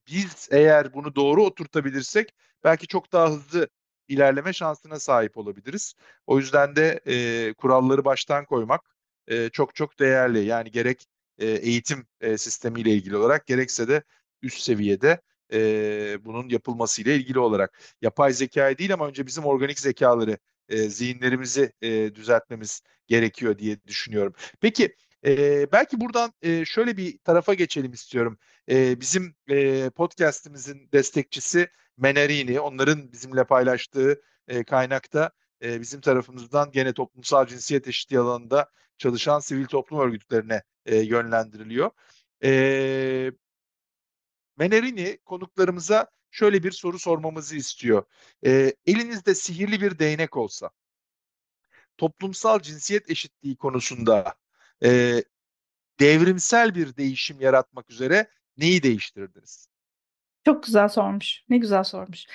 biz 0.07 0.47
eğer 0.51 0.93
bunu 0.93 1.15
doğru 1.15 1.43
oturtabilirsek 1.43 2.33
belki 2.63 2.87
çok 2.87 3.11
daha 3.13 3.29
hızlı 3.29 3.67
ilerleme 4.07 4.53
şansına 4.53 4.99
sahip 4.99 5.37
olabiliriz. 5.37 5.93
O 6.27 6.39
yüzden 6.39 6.75
de 6.75 6.99
e, 7.05 7.53
kuralları 7.53 8.05
baştan 8.05 8.45
koymak 8.45 8.81
e, 9.27 9.49
çok 9.49 9.75
çok 9.75 9.99
değerli. 9.99 10.45
Yani 10.45 10.71
gerek 10.71 11.05
e, 11.39 11.47
eğitim 11.47 12.07
e, 12.21 12.37
sistemiyle 12.37 12.91
ilgili 12.91 13.17
olarak 13.17 13.45
gerekse 13.47 13.87
de 13.87 14.03
üst 14.41 14.59
seviyede 14.61 15.21
e, 15.53 15.59
bunun 16.25 16.49
yapılmasıyla 16.49 17.13
ilgili 17.13 17.39
olarak. 17.39 17.79
Yapay 18.01 18.33
zekayı 18.33 18.77
değil 18.77 18.93
ama 18.93 19.07
önce 19.07 19.25
bizim 19.27 19.45
organik 19.45 19.79
zekaları, 19.79 20.37
e, 20.69 20.77
zihinlerimizi 20.89 21.71
e, 21.81 22.15
düzeltmemiz 22.15 22.81
gerekiyor 23.07 23.57
diye 23.57 23.77
düşünüyorum. 23.87 24.33
Peki 24.61 24.95
e, 25.25 25.71
belki 25.71 26.01
buradan 26.01 26.33
e, 26.41 26.65
şöyle 26.65 26.97
bir 26.97 27.17
tarafa 27.17 27.53
geçelim 27.53 27.93
istiyorum. 27.93 28.37
E, 28.69 28.99
bizim 29.01 29.35
e, 29.49 29.89
podcastimizin 29.89 30.89
destekçisi 30.93 31.69
Menarini, 31.97 32.59
onların 32.59 33.11
bizimle 33.11 33.43
paylaştığı 33.43 34.21
e, 34.47 34.63
kaynakta 34.63 35.31
e, 35.63 35.81
bizim 35.81 36.01
tarafımızdan 36.01 36.71
gene 36.71 36.93
toplumsal 36.93 37.45
cinsiyet 37.47 37.87
eşitliği 37.87 38.19
alanında 38.19 38.71
çalışan 38.97 39.39
sivil 39.39 39.65
toplum 39.65 39.99
örgütlerine 39.99 40.63
e, 40.85 40.95
yönlendiriliyor. 40.97 41.91
E, 42.43 43.31
Menerini 44.57 45.17
konuklarımıza 45.25 46.07
şöyle 46.31 46.63
bir 46.63 46.71
soru 46.71 46.99
sormamızı 46.99 47.55
istiyor. 47.55 48.03
E, 48.45 48.73
elinizde 48.85 49.35
sihirli 49.35 49.81
bir 49.81 49.99
değnek 49.99 50.37
olsa, 50.37 50.69
toplumsal 51.97 52.59
cinsiyet 52.59 53.09
eşitliği 53.09 53.55
konusunda 53.55 54.35
e, 54.83 55.23
devrimsel 55.99 56.75
bir 56.75 56.97
değişim 56.97 57.41
yaratmak 57.41 57.89
üzere 57.89 58.31
neyi 58.57 58.83
değiştirdiniz? 58.83 59.67
Çok 60.45 60.63
güzel 60.63 60.89
sormuş. 60.89 61.43
Ne 61.49 61.57
güzel 61.57 61.83
sormuş. 61.83 62.25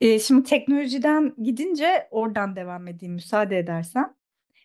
Ee, 0.00 0.18
şimdi 0.18 0.42
teknolojiden 0.48 1.34
gidince 1.42 2.08
oradan 2.10 2.56
devam 2.56 2.88
edeyim 2.88 3.14
müsaade 3.14 3.58
edersen. 3.58 4.14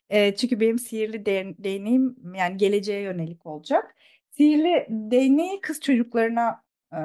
Ee, 0.10 0.36
çünkü 0.36 0.60
benim 0.60 0.80
sihirli 0.80 1.26
de 1.26 1.56
değneğim 1.60 2.16
yani 2.36 2.58
geleceğe 2.58 3.02
yönelik 3.02 3.46
olacak. 3.46 3.96
Sihirli 4.32 4.88
değneği 4.90 5.62
kız 5.62 5.82
çocuklarına 5.82 6.64
e, 6.94 7.00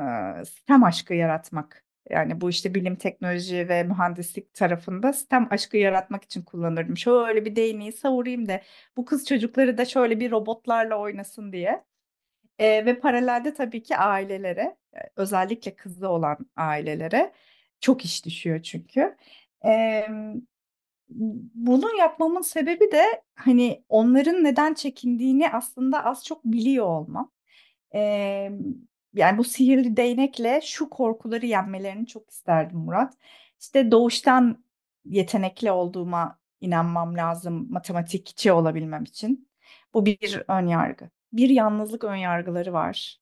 sistem 0.44 0.84
aşkı 0.84 1.14
yaratmak. 1.14 1.84
Yani 2.10 2.40
bu 2.40 2.50
işte 2.50 2.75
bilim, 2.75 2.96
teknoloji 2.96 3.68
ve 3.68 3.82
mühendislik 3.82 4.54
tarafında 4.54 5.12
sistem 5.12 5.49
aşkı 5.50 5.76
yaratmak 5.76 6.25
için 6.25 6.42
kullanırdım. 6.42 6.96
Şöyle 6.96 7.44
bir 7.44 7.56
değneği 7.56 7.92
savurayım 7.92 8.49
da 8.49 8.60
bu 8.96 9.04
kız 9.04 9.26
çocukları 9.26 9.78
da 9.78 9.84
şöyle 9.84 10.20
bir 10.20 10.30
robotlarla 10.30 10.96
oynasın 10.99 11.52
diye. 11.52 11.84
E, 12.58 12.87
ve 12.87 12.99
paralelde 13.00 13.54
tabii 13.54 13.82
ki 13.82 13.96
ailelere, 13.96 14.76
özellikle 15.16 15.76
kızlı 15.76 16.08
olan 16.08 16.38
ailelere 16.56 17.32
çok 17.80 18.04
iş 18.04 18.25
düşüyor 18.26 18.62
çünkü. 18.62 19.16
E, 19.66 20.02
bunu 21.54 21.96
yapmamın 21.99 22.42
sebebi 22.42 22.92
de 22.92 23.22
hani 23.34 23.84
onların 23.88 24.44
neden 24.44 24.75
çekindiğini 24.75 25.50
aslında 25.50 26.04
az 26.04 26.25
çok 26.25 26.44
biliyor 26.44 26.87
olmam. 26.87 27.33
E, 27.94 28.00
yani 29.14 29.38
bu 29.38 29.44
sihirli 29.44 29.96
değnekle 29.96 30.61
şu 30.64 30.90
korkuları 30.90 31.46
yenmelerini 31.46 32.07
çok 32.07 32.31
isterdim 32.31 32.78
Murat. 32.78 33.14
İşte 33.61 33.90
doğuştan 33.90 34.64
yetenekli 35.05 35.72
olduğuma 35.72 36.38
inanmam 36.61 37.16
lazım 37.16 37.66
matematikçi 37.72 38.52
olabilmem 38.52 39.05
için. 39.05 39.48
Bu 39.94 40.07
bir 40.07 40.42
ön 40.48 40.66
yargı 40.66 41.11
bir 41.33 41.48
yalnızlık 41.50 42.05
önyargıları 42.05 42.72
var. 42.72 43.20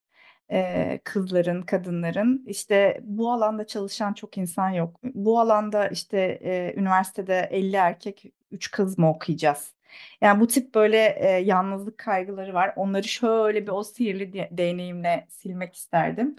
Ee, 0.51 0.99
kızların, 1.03 1.61
kadınların 1.61 2.43
işte 2.47 2.99
bu 3.03 3.31
alanda 3.31 3.67
çalışan 3.67 4.13
çok 4.13 4.37
insan 4.37 4.69
yok. 4.69 4.99
Bu 5.03 5.39
alanda 5.39 5.87
işte 5.87 6.39
e, 6.43 6.73
üniversitede 6.77 7.47
50 7.51 7.75
erkek, 7.75 8.23
3 8.51 8.71
kız 8.71 8.97
mı 8.97 9.09
okuyacağız? 9.09 9.73
Yani 10.21 10.39
bu 10.39 10.47
tip 10.47 10.75
böyle 10.75 10.97
e, 11.19 11.27
yalnızlık 11.29 11.97
kaygıları 11.97 12.53
var. 12.53 12.73
Onları 12.75 13.03
şöyle 13.07 13.63
bir 13.63 13.71
o 13.71 13.83
sihirli 13.83 14.33
de- 14.33 14.49
deneyimle 14.51 15.25
silmek 15.29 15.75
isterdim. 15.75 16.35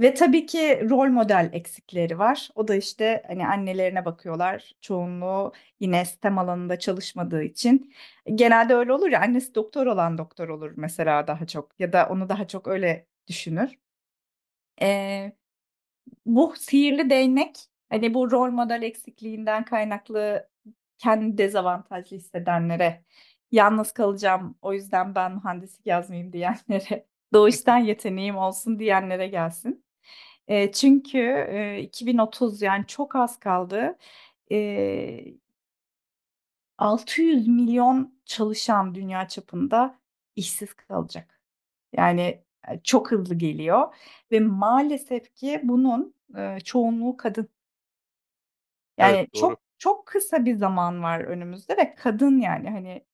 Ve 0.00 0.14
tabii 0.14 0.46
ki 0.46 0.86
rol 0.90 1.08
model 1.08 1.50
eksikleri 1.52 2.18
var. 2.18 2.48
O 2.54 2.68
da 2.68 2.74
işte 2.74 3.22
hani 3.26 3.46
annelerine 3.46 4.04
bakıyorlar. 4.04 4.72
Çoğunluğu 4.80 5.52
yine 5.80 6.04
STEM 6.04 6.38
alanında 6.38 6.78
çalışmadığı 6.78 7.42
için. 7.42 7.94
Genelde 8.34 8.74
öyle 8.74 8.92
olur 8.92 9.08
ya 9.08 9.20
annesi 9.20 9.54
doktor 9.54 9.86
olan 9.86 10.18
doktor 10.18 10.48
olur 10.48 10.72
mesela 10.76 11.26
daha 11.26 11.46
çok 11.46 11.80
ya 11.80 11.92
da 11.92 12.08
onu 12.10 12.28
daha 12.28 12.46
çok 12.48 12.68
öyle 12.68 13.06
düşünür. 13.28 13.78
Ee, 14.82 15.32
bu 16.26 16.54
sihirli 16.56 17.10
değnek 17.10 17.56
hani 17.90 18.14
bu 18.14 18.30
rol 18.30 18.50
model 18.50 18.82
eksikliğinden 18.82 19.64
kaynaklı 19.64 20.48
kendi 20.98 21.38
dezavantajlı 21.38 22.16
hissedenlere, 22.16 23.04
yalnız 23.52 23.92
kalacağım 23.92 24.58
o 24.62 24.72
yüzden 24.72 25.14
ben 25.14 25.32
mühendislik 25.34 25.86
yazmayayım 25.86 26.32
diyenlere, 26.32 27.06
doğuştan 27.32 27.78
yeteneğim 27.78 28.36
olsun 28.36 28.78
diyenlere 28.78 29.28
gelsin. 29.28 29.84
E, 30.48 30.72
çünkü 30.72 31.18
e, 31.50 31.80
2030 31.82 32.62
yani 32.62 32.86
çok 32.86 33.16
az 33.16 33.38
kaldı. 33.40 33.98
E, 34.52 35.24
600 36.78 37.48
milyon 37.48 38.20
çalışan 38.24 38.94
dünya 38.94 39.28
çapında 39.28 40.00
işsiz 40.36 40.74
kalacak. 40.74 41.40
Yani 41.92 42.44
çok 42.84 43.10
hızlı 43.12 43.34
geliyor 43.34 43.94
ve 44.32 44.40
maalesef 44.40 45.34
ki 45.34 45.60
bunun 45.64 46.14
e, 46.36 46.60
çoğunluğu 46.60 47.16
kadın. 47.16 47.48
Yani 48.98 49.16
Evet, 49.16 49.34
doğru. 49.34 49.40
çok 49.40 49.60
çok 49.78 50.06
kısa 50.06 50.44
bir 50.44 50.54
zaman 50.56 51.02
var 51.02 51.20
önümüzde 51.20 51.76
ve 51.76 51.94
kadın 51.94 52.38
yani 52.40 52.70
hani 52.70 53.04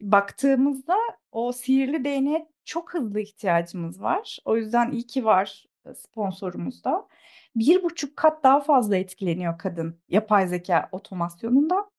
baktığımızda 0.00 0.96
o 1.32 1.52
sihirli 1.52 2.04
değneğe 2.04 2.48
çok 2.64 2.94
hızlı 2.94 3.20
ihtiyacımız 3.20 4.02
var. 4.02 4.38
O 4.44 4.56
yüzden 4.56 4.90
iyi 4.90 5.06
ki 5.06 5.24
var 5.24 5.66
sponsorumuz 5.94 6.84
da. 6.84 7.08
Bir 7.56 7.82
buçuk 7.82 8.16
kat 8.16 8.44
daha 8.44 8.60
fazla 8.60 8.96
etkileniyor 8.96 9.58
kadın 9.58 10.00
yapay 10.08 10.48
zeka 10.48 10.88
otomasyonunda. 10.92 11.90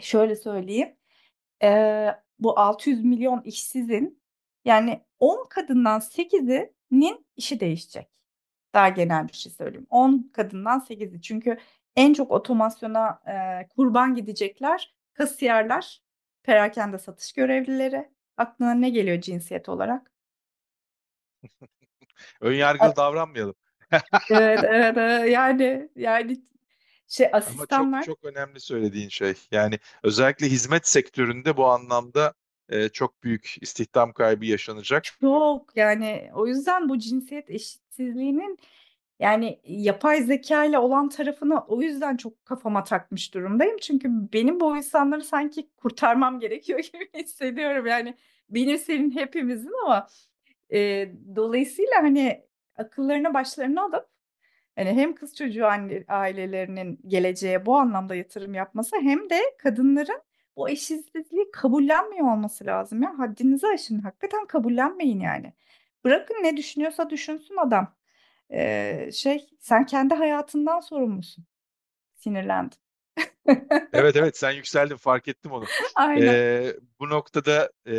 Şöyle 0.00 0.36
söyleyeyim. 0.36 0.96
E, 1.62 2.10
bu 2.38 2.58
600 2.58 3.04
milyon 3.04 3.42
işsizin 3.42 4.19
yani 4.64 5.04
10 5.18 5.48
kadından 5.48 6.00
8'inin 6.00 7.26
işi 7.36 7.60
değişecek. 7.60 8.08
Daha 8.74 8.88
genel 8.88 9.28
bir 9.28 9.32
şey 9.32 9.52
söyleyeyim. 9.52 9.86
10 9.90 10.30
kadından 10.32 10.80
8'i. 10.80 11.22
Çünkü 11.22 11.58
en 11.96 12.14
çok 12.14 12.30
otomasyona 12.30 13.20
e, 13.26 13.68
kurban 13.68 14.14
gidecekler 14.14 14.94
kasiyerler, 15.12 16.02
perakende 16.42 16.98
satış 16.98 17.32
görevlileri. 17.32 18.10
Aklına 18.36 18.74
ne 18.74 18.90
geliyor 18.90 19.20
cinsiyet 19.20 19.68
olarak? 19.68 20.12
Önyargılı 22.40 22.96
davranmayalım. 22.96 23.54
Evet, 24.30 24.64
evet, 24.64 24.96
evet. 24.96 25.30
Yani 25.30 25.88
yani 25.96 26.36
şey 27.08 27.26
Ama 27.26 27.40
çok 27.40 27.50
asistanlar 27.50 28.02
çok 28.02 28.24
önemli 28.24 28.60
söylediğin 28.60 29.08
şey. 29.08 29.34
Yani 29.50 29.78
özellikle 30.02 30.46
hizmet 30.46 30.88
sektöründe 30.88 31.56
bu 31.56 31.66
anlamda 31.66 32.34
e, 32.70 32.88
çok 32.88 33.22
büyük 33.22 33.56
istihdam 33.60 34.12
kaybı 34.12 34.46
yaşanacak. 34.46 35.04
çok 35.20 35.76
yani 35.76 36.30
o 36.34 36.46
yüzden 36.46 36.88
bu 36.88 36.98
cinsiyet 36.98 37.50
eşitsizliğinin 37.50 38.58
yani 39.20 39.60
yapay 39.64 40.22
zeka 40.22 40.64
ile 40.64 40.78
olan 40.78 41.08
tarafını 41.08 41.60
o 41.60 41.82
yüzden 41.82 42.16
çok 42.16 42.44
kafama 42.44 42.84
takmış 42.84 43.34
durumdayım. 43.34 43.76
Çünkü 43.78 44.08
benim 44.32 44.60
bu 44.60 44.76
insanları 44.76 45.24
sanki 45.24 45.70
kurtarmam 45.76 46.40
gerekiyor 46.40 46.78
gibi 46.92 47.08
hissediyorum. 47.14 47.86
Yani 47.86 48.14
benim 48.50 48.78
senin 48.78 49.10
hepimizin 49.10 49.72
ama 49.84 50.06
e, 50.72 51.08
dolayısıyla 51.36 52.02
hani 52.02 52.44
akıllarına 52.76 53.34
başlarına 53.34 53.82
alıp 53.84 54.08
hani 54.76 54.90
hem 54.90 55.14
kız 55.14 55.36
çocuğu 55.36 55.66
anne, 55.66 56.04
ailelerinin 56.08 57.00
geleceğe 57.06 57.66
bu 57.66 57.76
anlamda 57.76 58.14
yatırım 58.14 58.54
yapması 58.54 58.96
hem 58.96 59.30
de 59.30 59.40
kadınların 59.58 60.22
bu 60.56 60.68
eşitsizliği 60.68 61.50
kabullenmiyor 61.52 62.32
olması 62.32 62.66
lazım 62.66 63.02
ya. 63.02 63.18
Haddinizi 63.18 63.66
aşın. 63.66 63.98
Hakikaten 63.98 64.46
kabullenmeyin 64.46 65.20
yani. 65.20 65.52
Bırakın 66.04 66.34
ne 66.42 66.56
düşünüyorsa 66.56 67.10
düşünsün 67.10 67.56
adam. 67.56 67.94
Ee, 68.52 69.10
şey 69.12 69.46
sen 69.58 69.86
kendi 69.86 70.14
hayatından 70.14 70.80
sorumlusun. 70.80 71.44
Sinirlendim. 72.16 72.78
Evet 73.92 74.16
evet 74.16 74.36
sen 74.38 74.50
yükseldin 74.50 74.96
fark 74.96 75.28
ettim 75.28 75.52
onu. 75.52 75.64
Aynen. 75.94 76.26
Ee, 76.26 76.74
bu 77.00 77.10
noktada 77.10 77.72
e, 77.86 77.94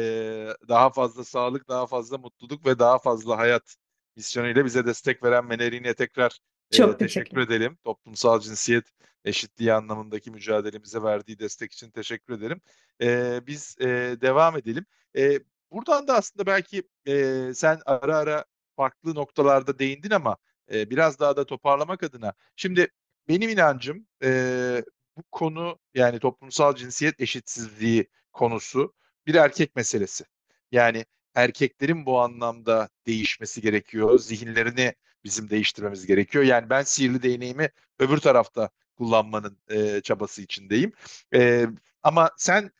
daha 0.67 0.89
fazla 0.89 1.23
sağlık, 1.23 1.67
daha 1.69 1.87
fazla 1.87 2.17
mutluluk 2.17 2.65
ve 2.65 2.79
daha 2.79 2.99
fazla 2.99 3.37
hayat 3.37 3.75
misyonuyla 4.15 4.65
bize 4.65 4.85
destek 4.85 5.23
veren 5.23 5.45
Meneri'ne 5.45 5.93
tekrar 5.93 6.39
e, 6.71 6.75
Çok 6.77 6.99
teşekkür 6.99 7.35
teşekkür 7.35 7.41
edelim. 7.41 7.77
Toplumsal 7.83 8.39
cinsiyet 8.39 8.85
eşitliği 9.25 9.73
anlamındaki 9.73 10.31
mücadelemize 10.31 11.03
verdiği 11.03 11.39
destek 11.39 11.73
için 11.73 11.91
teşekkür 11.91 12.33
ederim. 12.33 12.61
Ee, 13.01 13.41
biz 13.47 13.75
e, 13.79 13.87
devam 14.21 14.57
edelim. 14.57 14.85
E, 15.17 15.39
buradan 15.71 16.07
da 16.07 16.15
aslında 16.15 16.45
belki 16.45 16.83
e, 17.07 17.51
sen 17.55 17.79
ara 17.85 18.17
ara 18.17 18.45
farklı 18.75 19.15
noktalarda 19.15 19.79
değindin 19.79 20.11
ama 20.11 20.37
e, 20.73 20.89
biraz 20.89 21.19
daha 21.19 21.35
da 21.35 21.45
toparlamak 21.45 22.03
adına. 22.03 22.33
Şimdi 22.55 22.87
benim 23.27 23.49
inancım 23.49 24.07
e, 24.23 24.83
bu 25.17 25.23
konu 25.31 25.79
yani 25.93 26.19
toplumsal 26.19 26.75
cinsiyet 26.75 27.21
eşitsizliği 27.21 28.09
konusu 28.33 28.93
bir 29.27 29.35
erkek 29.35 29.75
meselesi. 29.75 30.25
Yani 30.71 31.05
erkeklerin 31.35 32.05
bu 32.05 32.19
anlamda 32.21 32.89
değişmesi 33.07 33.61
gerekiyor. 33.61 34.19
Zihinlerini 34.19 34.93
bizim 35.23 35.49
değiştirmemiz 35.49 36.05
gerekiyor. 36.05 36.43
Yani 36.43 36.69
ben 36.69 36.83
sihirli 36.83 37.23
değneğimi 37.23 37.69
öbür 37.99 38.17
tarafta 38.17 38.69
kullanmanın 38.97 39.57
e, 39.69 40.01
çabası 40.01 40.41
içindeyim. 40.41 40.91
E, 41.33 41.67
ama 42.03 42.31
sen 42.37 42.71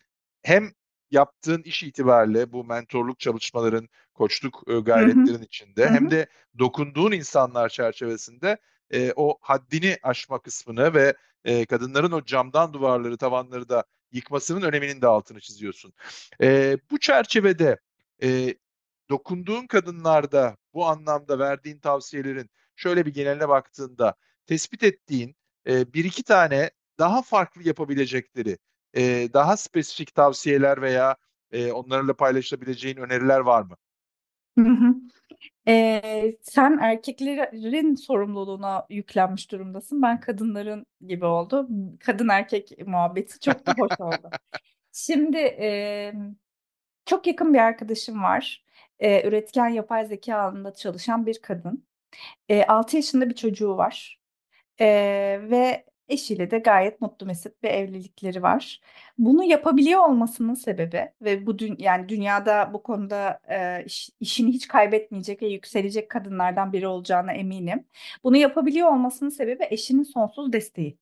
hem 0.44 0.72
yaptığın 1.12 1.62
iş 1.62 1.84
itibariyle 1.84 2.52
bu 2.52 2.64
mentorluk 2.64 3.20
çalışmaların, 3.20 3.90
koçluk 4.14 4.64
e, 4.68 4.74
gayretlerin 4.80 5.44
içinde 5.44 5.86
Hı 5.86 5.94
hem 5.94 6.06
hı. 6.06 6.12
de 6.12 6.28
dokunduğun 6.60 7.12
insanlar 7.12 7.70
çerçevesinde 7.70 8.58
e, 8.92 9.14
o 9.16 9.38
haddini 9.42 9.98
aşma 10.04 10.40
kısmını 10.40 10.94
ve 10.94 11.14
e, 11.46 11.66
kadınların 11.66 12.12
o 12.12 12.26
camdan 12.26 12.74
duvarları, 12.74 13.18
tavanları 13.18 13.70
da 13.70 13.84
yıkmasının 14.12 14.62
öneminin 14.62 15.02
de 15.02 15.08
altını 15.08 15.40
çiziyorsun. 15.40 15.94
E, 16.42 16.78
bu 16.92 17.00
çerçevede 17.00 17.80
e, 18.24 18.56
dokunduğun 19.10 19.68
kadınlarda 19.68 20.58
bu 20.74 20.86
anlamda 20.86 21.40
verdiğin 21.40 21.80
tavsiyelerin 21.80 22.50
şöyle 22.76 23.06
bir 23.06 23.14
geneline 23.14 23.50
baktığında 23.50 24.16
tespit 24.46 24.84
ettiğin 24.84 25.36
e, 25.68 25.94
bir 25.94 26.06
iki 26.06 26.24
tane 26.24 26.72
daha 27.00 27.22
farklı 27.22 27.68
yapabilecekleri, 27.68 28.58
e, 28.94 29.30
daha 29.34 29.58
spesifik 29.58 30.16
tavsiyeler 30.16 30.82
veya 30.82 31.16
e, 31.52 31.72
onlarla 31.72 32.14
paylaşabileceğin 32.14 32.98
öneriler 32.98 33.40
var 33.40 33.62
mı? 33.62 33.76
Hı 34.60 34.66
hı. 34.66 34.96
Ee, 35.68 36.38
sen 36.42 36.78
erkeklerin 36.82 37.96
sorumluluğuna 37.96 38.86
yüklenmiş 38.90 39.52
durumdasın. 39.52 40.02
Ben 40.02 40.20
kadınların 40.20 40.86
gibi 41.08 41.26
oldu. 41.26 41.68
Kadın 42.00 42.30
erkek 42.30 42.88
muhabbeti 42.88 43.40
çok 43.40 43.68
da 43.68 43.74
hoş 43.80 44.00
oldu. 44.00 44.30
Şimdi 44.92 45.38
e, 45.38 46.14
çok 47.12 47.28
yakın 47.28 47.54
bir 47.54 47.60
arkadaşım 47.60 48.24
var. 48.24 48.63
E, 49.00 49.28
üretken 49.28 49.67
yapay 49.69 50.06
zeka 50.06 50.36
alanında 50.38 50.74
çalışan 50.74 51.26
bir 51.26 51.41
kadın. 51.41 51.86
E, 52.50 52.63
6 52.65 52.95
yaşında 52.97 53.30
bir 53.30 53.36
çocuğu 53.36 53.78
var. 53.78 54.19
E, 54.82 54.88
ve 55.43 55.86
eşiyle 56.10 56.52
de 56.52 56.60
gayet 56.60 57.02
mutlu 57.02 57.26
mesut 57.26 57.63
bir 57.63 57.69
evlilikleri 57.69 58.43
var. 58.43 58.82
Bunu 59.17 59.43
yapabiliyor 59.43 60.00
olmasının 60.10 60.54
sebebi 60.54 61.12
ve 61.21 61.45
bu 61.45 61.60
dün 61.60 61.76
yani 61.80 62.10
dünyada 62.10 62.74
bu 62.74 62.84
konuda 62.84 63.39
e, 63.50 63.86
iş- 63.86 64.10
işini 64.19 64.52
hiç 64.52 64.67
kaybetmeyecek 64.67 65.41
ve 65.41 65.47
yükselecek 65.47 66.10
kadınlardan 66.10 66.74
biri 66.74 66.88
olacağına 66.88 67.34
eminim. 67.34 67.88
Bunu 68.24 68.38
yapabiliyor 68.38 68.88
olmasının 68.91 69.30
sebebi 69.30 69.67
eşinin 69.69 70.04
sonsuz 70.04 70.54
desteği. 70.54 70.97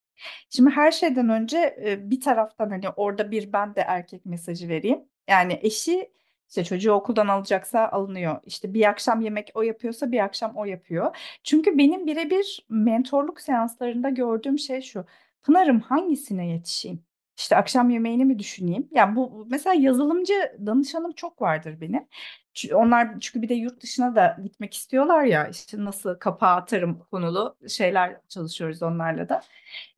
Şimdi 0.50 0.70
her 0.70 0.92
şeyden 0.92 1.30
önce 1.30 1.78
bir 2.04 2.22
taraftan 2.22 2.70
hani 2.70 2.90
orada 2.90 3.32
bir 3.32 3.54
ben 3.54 3.76
de 3.76 3.82
erkek 3.82 4.26
mesajı 4.26 4.70
vereyim. 4.70 5.00
Yani 5.30 5.60
eşi 5.64 6.12
işte 6.50 6.64
çocuğu 6.64 6.92
okuldan 6.92 7.28
alacaksa 7.28 7.88
alınıyor. 7.88 8.40
İşte 8.44 8.74
bir 8.74 8.90
akşam 8.90 9.22
yemek 9.22 9.52
o 9.54 9.62
yapıyorsa 9.62 10.12
bir 10.12 10.20
akşam 10.20 10.56
o 10.56 10.66
yapıyor. 10.66 11.18
Çünkü 11.44 11.78
benim 11.78 12.08
birebir 12.08 12.66
mentorluk 12.70 13.42
seanslarında 13.42 14.10
gördüğüm 14.10 14.60
şey 14.60 14.82
şu. 14.82 15.06
Pınar'ım 15.44 15.80
hangisine 15.80 16.48
yetişeyim? 16.48 17.04
İşte 17.38 17.56
akşam 17.56 17.90
yemeğini 17.90 18.26
mi 18.26 18.40
düşüneyim? 18.40 18.90
Yani 18.92 19.16
bu 19.16 19.48
mesela 19.52 19.74
yazılımcı 19.74 20.34
danışanım 20.66 21.12
çok 21.12 21.42
vardır 21.42 21.82
benim. 21.82 22.08
Onlar 22.74 23.20
çünkü 23.20 23.42
bir 23.42 23.50
de 23.50 23.54
yurt 23.54 23.82
dışına 23.84 24.16
da 24.16 24.38
gitmek 24.44 24.74
istiyorlar 24.74 25.24
ya 25.24 25.48
işte 25.48 25.86
nasıl 25.86 26.16
kapağı 26.20 26.56
atarım 26.56 27.00
konulu 27.12 27.58
şeyler 27.70 28.22
çalışıyoruz 28.30 28.84
onlarla 28.84 29.30
da. 29.30 29.42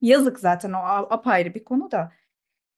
Yazık 0.02 0.40
zaten 0.40 0.74
o 0.74 0.78
apayrı 1.10 1.54
bir 1.54 1.64
konu 1.64 1.92
da. 1.92 2.12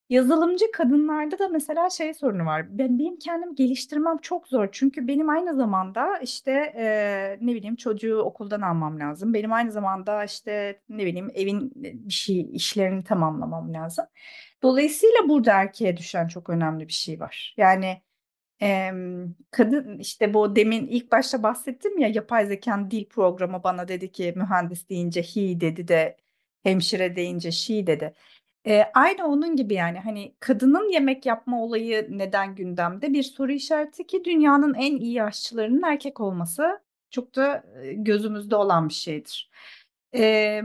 Yazılımcı 0.10 0.72
kadınlarda 0.72 1.40
da 1.40 1.48
mesela 1.48 1.90
şey 1.90 2.14
sorunu 2.14 2.46
var. 2.46 2.78
Ben 2.80 3.00
benim 3.00 3.20
kendim 3.20 3.56
geliştirmem 3.56 4.18
çok 4.18 4.48
zor. 4.48 4.70
Çünkü 4.72 5.08
benim 5.08 5.30
aynı 5.30 5.56
zamanda 5.56 6.18
işte 6.20 6.52
e, 6.76 7.38
ne 7.42 7.56
bileyim 7.56 7.76
çocuğu 7.76 8.18
okuldan 8.20 8.62
almam 8.62 9.00
lazım. 9.00 9.34
Benim 9.34 9.54
aynı 9.54 9.72
zamanda 9.72 10.24
işte 10.24 10.82
ne 10.90 11.06
bileyim 11.06 11.30
evin 11.34 11.72
bir 11.76 12.14
şey 12.14 12.50
işlerini 12.56 13.04
tamamlamam 13.04 13.74
lazım. 13.74 14.06
Dolayısıyla 14.64 15.30
burada 15.30 15.54
erkeğe 15.54 15.98
düşen 15.98 16.28
çok 16.28 16.50
önemli 16.50 16.88
bir 16.88 16.94
şey 16.94 17.20
var. 17.20 17.54
Yani 17.58 18.02
Em, 18.60 19.36
kadın 19.52 20.00
işte 20.00 20.34
bu 20.34 20.56
demin 20.56 20.88
ilk 20.88 21.12
başta 21.12 21.44
bahsettim 21.44 21.98
ya 22.00 22.08
yapay 22.08 22.46
zekanın 22.46 22.92
dil 22.92 23.06
programı 23.06 23.64
bana 23.64 23.88
dedi 23.88 24.12
ki 24.12 24.34
mühendis 24.36 24.90
deyince 24.90 25.22
he 25.22 25.62
dedi 25.62 25.88
de 25.88 26.18
hemşire 26.64 27.16
deyince 27.16 27.52
she 27.52 27.88
dedi. 27.88 28.14
E, 28.68 28.84
aynı 28.94 29.28
onun 29.28 29.56
gibi 29.56 29.74
yani 29.74 30.00
hani 30.00 30.36
kadının 30.40 30.90
yemek 30.90 31.26
yapma 31.26 31.64
olayı 31.64 32.08
neden 32.10 32.56
gündemde 32.56 33.14
bir 33.14 33.24
soru 33.24 33.52
işareti 33.52 34.08
ki 34.08 34.26
dünyanın 34.26 34.74
en 34.74 34.98
iyi 34.98 35.24
aşçılarının 35.24 35.82
erkek 35.84 36.20
olması 36.20 36.82
çok 37.10 37.36
da 37.36 37.64
gözümüzde 37.94 38.56
olan 38.56 38.90
bir 38.90 38.94
şeydir. 38.94 39.50
E, 40.16 40.62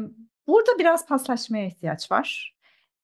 burada 0.46 0.78
biraz 0.78 1.06
paslaşmaya 1.06 1.66
ihtiyaç 1.66 2.10
var. 2.12 2.56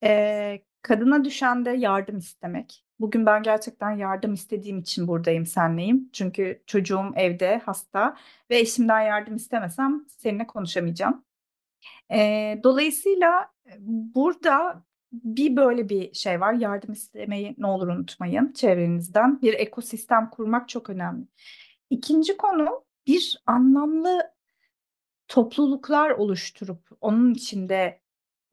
E, 0.04 0.62
kadına 0.82 1.24
düşen 1.24 1.64
de 1.64 1.70
yardım 1.70 2.18
istemek. 2.18 2.84
Bugün 3.00 3.26
ben 3.26 3.42
gerçekten 3.42 3.90
yardım 3.90 4.34
istediğim 4.34 4.78
için 4.78 5.08
buradayım 5.08 5.46
senleyim. 5.46 6.10
Çünkü 6.12 6.62
çocuğum 6.66 7.12
evde 7.16 7.58
hasta 7.58 8.16
ve 8.50 8.58
eşimden 8.58 9.00
yardım 9.00 9.36
istemesem 9.36 10.04
seninle 10.08 10.46
konuşamayacağım. 10.46 11.24
Ee, 12.12 12.60
dolayısıyla 12.62 13.48
e, 13.66 13.72
burada 13.80 14.84
bir 15.12 15.56
böyle 15.56 15.88
bir 15.88 16.14
şey 16.14 16.40
var. 16.40 16.52
Yardım 16.54 16.92
istemeyi 16.92 17.54
ne 17.58 17.66
olur 17.66 17.88
unutmayın 17.88 18.52
çevrenizden. 18.52 19.42
Bir 19.42 19.54
ekosistem 19.54 20.30
kurmak 20.30 20.68
çok 20.68 20.90
önemli. 20.90 21.26
İkinci 21.90 22.36
konu 22.36 22.84
bir 23.06 23.42
anlamlı 23.46 24.34
topluluklar 25.28 26.10
oluşturup 26.10 26.88
onun 27.00 27.34
içinde 27.34 28.00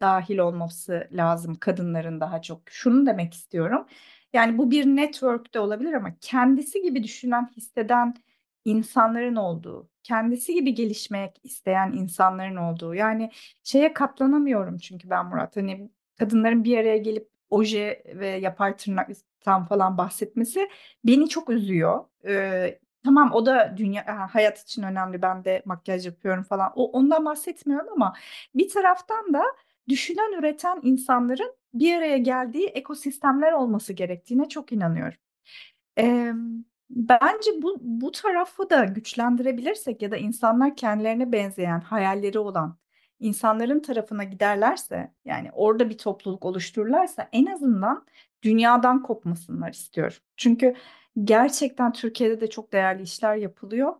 dahil 0.01 0.37
olması 0.37 1.07
lazım 1.11 1.55
kadınların 1.55 2.19
daha 2.19 2.41
çok. 2.41 2.61
Şunu 2.69 3.05
demek 3.05 3.33
istiyorum. 3.33 3.85
Yani 4.33 4.57
bu 4.57 4.71
bir 4.71 4.85
network 4.85 5.53
de 5.53 5.59
olabilir 5.59 5.93
ama 5.93 6.15
kendisi 6.21 6.81
gibi 6.81 7.03
düşünen, 7.03 7.51
hisseden 7.57 8.15
insanların 8.65 9.35
olduğu, 9.35 9.89
kendisi 10.03 10.53
gibi 10.53 10.73
gelişmek 10.73 11.39
isteyen 11.43 11.91
insanların 11.93 12.55
olduğu. 12.55 12.95
Yani 12.95 13.31
şeye 13.63 13.93
katlanamıyorum 13.93 14.77
çünkü 14.77 15.09
ben 15.09 15.25
Murat. 15.25 15.57
Hani 15.57 15.89
kadınların 16.19 16.63
bir 16.63 16.77
araya 16.77 16.97
gelip 16.97 17.29
oje 17.49 18.03
ve 18.15 18.27
yapay 18.27 18.77
tırnaktan 18.77 19.65
falan 19.65 19.97
bahsetmesi 19.97 20.69
beni 21.05 21.29
çok 21.29 21.49
üzüyor. 21.49 22.05
Ee, 22.25 22.79
Tamam 23.03 23.31
o 23.33 23.45
da 23.45 23.73
dünya 23.77 24.29
hayat 24.33 24.59
için 24.59 24.83
önemli. 24.83 25.21
Ben 25.21 25.45
de 25.45 25.61
makyaj 25.65 26.05
yapıyorum 26.05 26.43
falan. 26.43 26.71
O 26.75 26.91
ondan 26.91 27.25
bahsetmiyorum 27.25 27.89
ama 27.93 28.13
bir 28.55 28.69
taraftan 28.69 29.33
da 29.33 29.43
düşünen, 29.89 30.39
üreten 30.39 30.79
insanların 30.83 31.55
bir 31.73 31.97
araya 31.97 32.17
geldiği 32.17 32.67
ekosistemler 32.67 33.51
olması 33.51 33.93
gerektiğine 33.93 34.49
çok 34.49 34.71
inanıyorum. 34.71 35.17
Ee, 35.97 36.33
bence 36.95 37.51
bu 37.61 37.77
bu 37.81 38.11
tarafı 38.11 38.69
da 38.69 38.83
güçlendirebilirsek 38.83 40.01
ya 40.01 40.11
da 40.11 40.17
insanlar 40.17 40.75
kendilerine 40.75 41.31
benzeyen, 41.31 41.81
hayalleri 41.81 42.39
olan 42.39 42.77
insanların 43.19 43.79
tarafına 43.79 44.23
giderlerse, 44.23 45.11
yani 45.25 45.49
orada 45.53 45.89
bir 45.89 45.97
topluluk 45.97 46.45
oluştururlarsa 46.45 47.29
en 47.31 47.45
azından 47.45 48.05
dünyadan 48.43 49.03
kopmasınlar 49.03 49.73
istiyorum. 49.73 50.17
Çünkü 50.37 50.75
gerçekten 51.23 51.93
Türkiye'de 51.93 52.41
de 52.41 52.49
çok 52.49 52.73
değerli 52.73 53.03
işler 53.03 53.35
yapılıyor. 53.35 53.93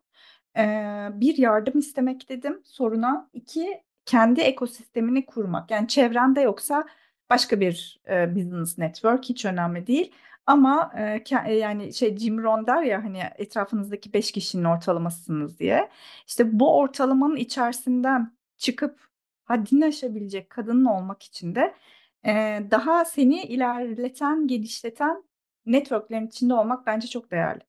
Ee, 0.58 1.10
bir 1.14 1.38
yardım 1.38 1.80
istemek 1.80 2.30
dedim 2.30 2.62
soruna. 2.64 3.30
İki 3.34 3.84
kendi 4.06 4.42
ekosistemini 4.42 5.26
kurmak. 5.26 5.72
Yani 5.72 5.88
çevrende 5.88 6.42
yoksa 6.42 6.86
başka 7.30 7.60
bir 7.60 8.02
e, 8.10 8.36
business 8.36 8.78
network 8.78 9.26
hiç 9.26 9.46
önemli 9.46 9.88
değil. 9.88 10.12
Ama 10.46 10.92
e, 10.98 11.54
yani 11.54 11.94
şey 11.94 12.18
Jim 12.18 12.44
Rohn 12.44 12.68
der 12.68 12.84
ya 12.84 13.04
hani 13.04 13.24
etrafınızdaki 13.36 14.14
beş 14.14 14.32
kişinin 14.32 14.64
ortalamasısınız 14.64 15.60
diye. 15.60 15.90
İşte 16.28 16.60
bu 16.60 16.78
ortalamanın 16.78 17.36
içerisinden 17.36 18.38
çıkıp 18.58 19.08
haddini 19.44 19.86
aşabilecek 19.86 20.50
kadının 20.50 20.86
olmak 20.86 21.24
için 21.24 21.56
de 21.56 21.76
e, 22.26 22.32
daha 22.72 23.06
seni 23.06 23.44
ilerleten, 23.44 24.48
gelişleten 24.48 25.24
networklerin 25.66 26.28
içinde 26.28 26.54
olmak 26.54 26.86
bence 26.88 27.08
çok 27.08 27.32
değerli. 27.32 27.62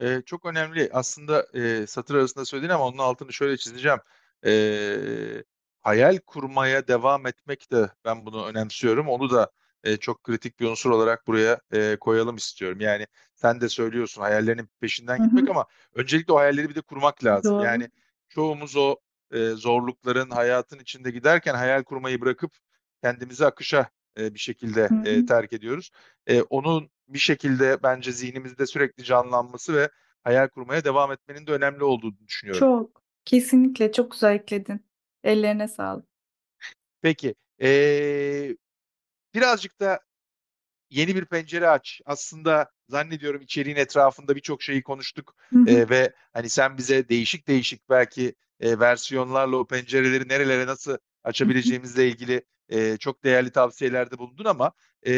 Ee, 0.00 0.22
çok 0.26 0.46
önemli. 0.46 0.90
Aslında 0.92 1.46
e, 1.54 1.86
satır 1.86 2.14
arasında 2.14 2.44
söylediğin 2.44 2.72
ama 2.72 2.86
onun 2.86 2.98
altını 2.98 3.32
şöyle 3.32 3.56
çizeceğim. 3.56 3.98
Ee, 4.46 5.44
hayal 5.80 6.18
kurmaya 6.26 6.88
devam 6.88 7.26
etmek 7.26 7.72
de 7.72 7.90
ben 8.04 8.26
bunu 8.26 8.46
önemsiyorum. 8.46 9.08
Onu 9.08 9.30
da 9.30 9.50
e, 9.84 9.96
çok 9.96 10.24
kritik 10.24 10.60
bir 10.60 10.66
unsur 10.66 10.90
olarak 10.90 11.26
buraya 11.26 11.60
e, 11.72 11.96
koyalım 11.96 12.36
istiyorum. 12.36 12.80
Yani 12.80 13.06
sen 13.34 13.60
de 13.60 13.68
söylüyorsun 13.68 14.22
hayallerinin 14.22 14.68
peşinden 14.80 15.24
gitmek 15.24 15.48
ama 15.50 15.66
öncelikle 15.94 16.32
o 16.32 16.36
hayalleri 16.36 16.68
bir 16.68 16.74
de 16.74 16.80
kurmak 16.80 17.24
lazım. 17.24 17.54
Doğru. 17.54 17.64
Yani 17.64 17.90
çoğumuz 18.28 18.76
o 18.76 18.96
e, 19.32 19.48
zorlukların 19.48 20.30
hayatın 20.30 20.78
içinde 20.78 21.10
giderken 21.10 21.54
hayal 21.54 21.82
kurmayı 21.82 22.20
bırakıp 22.20 22.52
kendimizi 23.02 23.46
akışa 23.46 23.90
e, 24.18 24.34
bir 24.34 24.38
şekilde 24.38 24.88
e, 25.04 25.26
terk 25.26 25.52
ediyoruz. 25.52 25.90
E, 26.26 26.42
onun 26.42 26.90
bir 27.08 27.18
şekilde 27.18 27.82
bence 27.82 28.12
zihnimizde 28.12 28.66
sürekli 28.66 29.04
canlanması 29.04 29.74
ve 29.74 29.90
hayal 30.24 30.48
kurmaya 30.48 30.84
devam 30.84 31.12
etmenin 31.12 31.46
de 31.46 31.52
önemli 31.52 31.84
olduğunu 31.84 32.18
düşünüyorum. 32.26 32.60
Çok. 32.60 33.00
Kesinlikle 33.24 33.92
çok 33.92 34.12
güzel 34.12 34.34
ekledin. 34.34 34.86
Ellerine 35.24 35.68
sağlık. 35.68 36.06
Peki. 37.02 37.34
Ee, 37.62 38.56
birazcık 39.34 39.80
da 39.80 40.00
yeni 40.90 41.14
bir 41.16 41.24
pencere 41.24 41.68
aç. 41.68 42.00
Aslında 42.06 42.70
zannediyorum 42.88 43.42
içeriğin 43.42 43.76
etrafında 43.76 44.36
birçok 44.36 44.62
şeyi 44.62 44.82
konuştuk 44.82 45.34
Hı 45.52 45.58
hı. 45.58 45.70
Ee, 45.70 45.88
ve 45.88 46.12
hani 46.32 46.48
sen 46.48 46.78
bize 46.78 47.08
değişik 47.08 47.48
değişik 47.48 47.88
belki 47.88 48.34
e, 48.60 48.78
versiyonlarla 48.78 49.56
o 49.56 49.66
pencereleri 49.66 50.28
nerelere 50.28 50.66
nasıl 50.66 50.96
açabileceğimizle 51.24 52.08
ilgili 52.08 52.44
e, 52.68 52.96
çok 52.96 53.24
değerli 53.24 53.50
tavsiyelerde 53.50 54.18
bulundun 54.18 54.44
ama 54.44 54.72
e, 55.06 55.12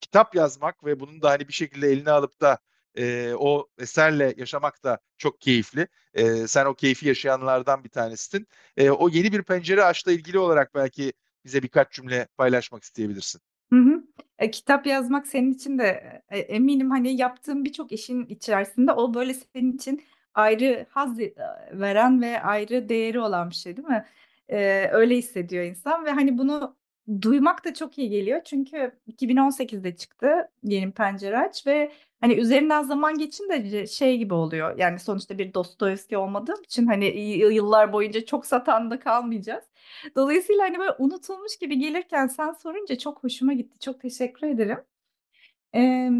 kitap 0.00 0.34
yazmak 0.34 0.84
ve 0.84 1.00
bunun 1.00 1.22
da 1.22 1.30
hani 1.30 1.48
bir 1.48 1.52
şekilde 1.52 1.88
eline 1.88 2.10
alıp 2.10 2.40
da 2.40 2.58
e, 2.94 3.32
o 3.34 3.68
eserle 3.78 4.34
yaşamak 4.36 4.84
da 4.84 4.98
çok 5.18 5.40
keyifli. 5.40 5.88
E, 6.14 6.46
sen 6.46 6.66
o 6.66 6.74
keyfi 6.74 7.08
yaşayanlardan 7.08 7.84
bir 7.84 7.88
tanesisin. 7.88 8.46
E, 8.76 8.90
o 8.90 9.08
yeni 9.08 9.32
bir 9.32 9.42
pencere 9.42 9.84
açla 9.84 10.12
ilgili 10.12 10.38
olarak 10.38 10.74
belki 10.74 11.12
bize 11.44 11.62
birkaç 11.62 11.92
cümle 11.92 12.28
paylaşmak 12.36 12.82
isteyebilirsin. 12.82 13.40
Hı 13.72 13.76
hı. 13.76 14.02
E, 14.38 14.50
kitap 14.50 14.86
yazmak 14.86 15.26
senin 15.26 15.52
için 15.52 15.78
de 15.78 16.22
e, 16.28 16.38
eminim 16.38 16.90
hani 16.90 17.16
yaptığın 17.16 17.64
birçok 17.64 17.92
işin 17.92 18.26
içerisinde 18.26 18.92
o 18.92 19.14
böyle 19.14 19.34
senin 19.34 19.72
için 19.72 20.02
ayrı 20.34 20.86
haz 20.90 21.20
e, 21.20 21.34
veren 21.72 22.22
ve 22.22 22.42
ayrı 22.42 22.88
değeri 22.88 23.20
olan 23.20 23.50
bir 23.50 23.54
şey 23.54 23.76
değil 23.76 23.88
mi? 23.88 24.04
E, 24.48 24.88
öyle 24.92 25.16
hissediyor 25.16 25.64
insan 25.64 26.04
ve 26.04 26.10
hani 26.10 26.38
bunu 26.38 26.76
duymak 27.22 27.64
da 27.64 27.74
çok 27.74 27.98
iyi 27.98 28.10
geliyor. 28.10 28.40
Çünkü 28.44 28.92
2018'de 29.08 29.96
çıktı 29.96 30.50
Yeni 30.62 30.92
Pencere 30.92 31.38
Aç 31.38 31.66
ve 31.66 31.92
hani 32.20 32.34
üzerinden 32.34 32.82
zaman 32.82 33.18
geçince 33.18 33.86
şey 33.86 34.18
gibi 34.18 34.34
oluyor. 34.34 34.78
Yani 34.78 34.98
sonuçta 34.98 35.38
bir 35.38 35.54
Dostoyevski 35.54 36.16
olmadığım 36.16 36.62
için 36.62 36.86
hani 36.86 37.06
yıllar 37.54 37.92
boyunca 37.92 38.24
çok 38.24 38.46
satan 38.46 38.90
da 38.90 39.00
kalmayacağız. 39.00 39.64
Dolayısıyla 40.16 40.64
hani 40.64 40.78
böyle 40.78 40.92
unutulmuş 40.98 41.56
gibi 41.58 41.78
gelirken 41.78 42.26
sen 42.26 42.52
sorunca 42.52 42.98
çok 42.98 43.24
hoşuma 43.24 43.52
gitti. 43.52 43.78
Çok 43.78 44.00
teşekkür 44.00 44.46
ederim. 44.46 44.78
Ee, 45.74 46.10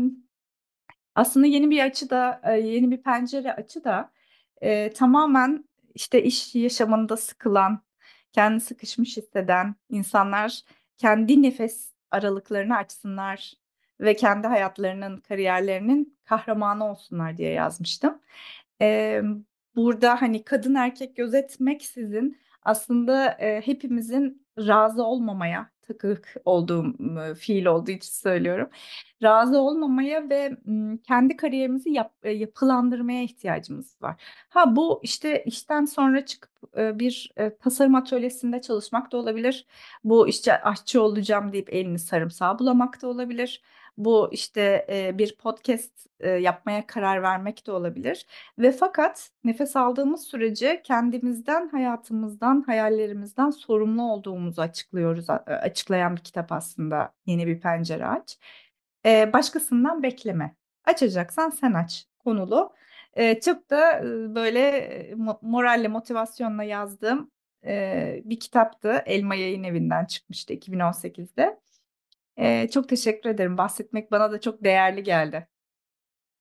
aslında 1.15 1.47
yeni 1.47 1.71
bir 1.71 1.85
açı 1.85 2.11
da, 2.11 2.41
yeni 2.57 2.91
bir 2.91 3.03
pencere 3.03 3.53
açı 3.53 3.85
da 3.85 4.13
e, 4.61 4.93
tamamen 4.93 5.65
işte 5.95 6.23
iş 6.23 6.55
yaşamında 6.55 7.17
sıkılan, 7.17 7.83
kendi 8.33 8.61
sıkışmış 8.61 9.17
hisseden 9.17 9.75
insanlar 9.91 10.63
kendi 11.01 11.43
nefes 11.43 11.93
aralıklarını 12.11 12.77
açsınlar 12.77 13.55
ve 14.01 14.17
kendi 14.17 14.47
hayatlarının, 14.47 15.17
kariyerlerinin 15.21 16.19
kahramanı 16.25 16.91
olsunlar 16.91 17.37
diye 17.37 17.53
yazmıştım. 17.53 18.21
Ee, 18.81 19.23
burada 19.77 20.23
hani 20.23 20.45
kadın 20.45 20.75
erkek 20.75 21.17
gözetmeksizin 21.17 22.39
aslında 22.63 23.31
e, 23.41 23.61
hepimizin 23.61 24.47
razı 24.59 25.05
olmamaya 25.05 25.71
takık 25.93 26.35
olduğum 26.45 26.95
e, 27.21 27.35
fiil 27.35 27.67
olduğu 27.67 27.91
için 27.91 28.13
söylüyorum. 28.13 28.69
Razı 29.23 29.59
olmamaya 29.59 30.31
ve 30.31 30.57
kendi 31.07 31.37
kariyerimizi 31.37 31.91
yap, 31.91 32.13
yapılandırmaya 32.25 33.23
ihtiyacımız 33.23 33.97
var. 34.03 34.23
Ha 34.49 34.77
bu 34.77 35.01
işte 35.03 35.45
işten 35.47 35.85
sonra 35.85 36.25
çıkıp 36.25 36.51
bir 36.77 37.33
tasarım 37.61 37.95
atölyesinde 37.95 38.61
çalışmak 38.61 39.13
da 39.13 39.17
olabilir. 39.17 39.67
Bu 40.05 40.29
işte 40.29 40.63
aşçı 40.63 41.03
olacağım 41.03 41.53
deyip 41.53 41.75
elini 41.75 41.99
sarımsağı 41.99 42.59
bulamak 42.59 43.03
da 43.03 43.09
olabilir. 43.09 43.63
Bu 43.99 44.29
işte 44.33 44.87
e, 44.91 45.19
bir 45.19 45.37
podcast 45.37 46.07
e, 46.21 46.31
yapmaya 46.31 46.87
karar 46.87 47.23
vermek 47.23 47.67
de 47.67 47.73
olabilir. 47.73 48.27
Ve 48.59 48.73
fakat 48.73 49.31
nefes 49.45 49.77
aldığımız 49.77 50.23
sürece 50.25 50.83
kendimizden, 50.83 51.69
hayatımızdan, 51.69 52.63
hayallerimizden 52.67 53.51
sorumlu 53.51 54.03
olduğumuzu 54.03 54.63
açıklıyoruz. 54.63 55.31
Açıklayan 55.47 56.17
bir 56.17 56.21
kitap 56.23 56.53
aslında 56.53 57.13
Yeni 57.27 57.47
Bir 57.47 57.61
Pencere 57.61 58.07
Aç. 58.07 58.39
E, 59.07 59.33
başkasından 59.33 60.03
bekleme. 60.03 60.57
Açacaksan 60.85 61.51
sen 61.51 61.73
aç 61.75 62.07
konulu. 62.19 62.73
E, 63.15 63.41
çok 63.41 63.71
da 63.71 63.99
e, 63.99 64.35
böyle 64.35 65.15
moralle, 65.43 65.89
motivasyonla 65.89 66.63
yazdığım 66.63 67.31
e, 67.65 68.23
bir 68.25 68.41
kitaptı. 68.41 69.03
Elma 69.07 69.35
Yayın 69.35 69.65
Evi'nden 69.65 70.05
çıkmıştı 70.05 70.55
2018'de. 70.55 71.61
E, 72.41 72.69
çok 72.69 72.89
teşekkür 72.89 73.31
ederim. 73.31 73.59
Bahsetmek 73.59 74.11
bana 74.11 74.33
da 74.33 74.41
çok 74.41 74.65
değerli 74.65 75.03
geldi. 75.03 75.49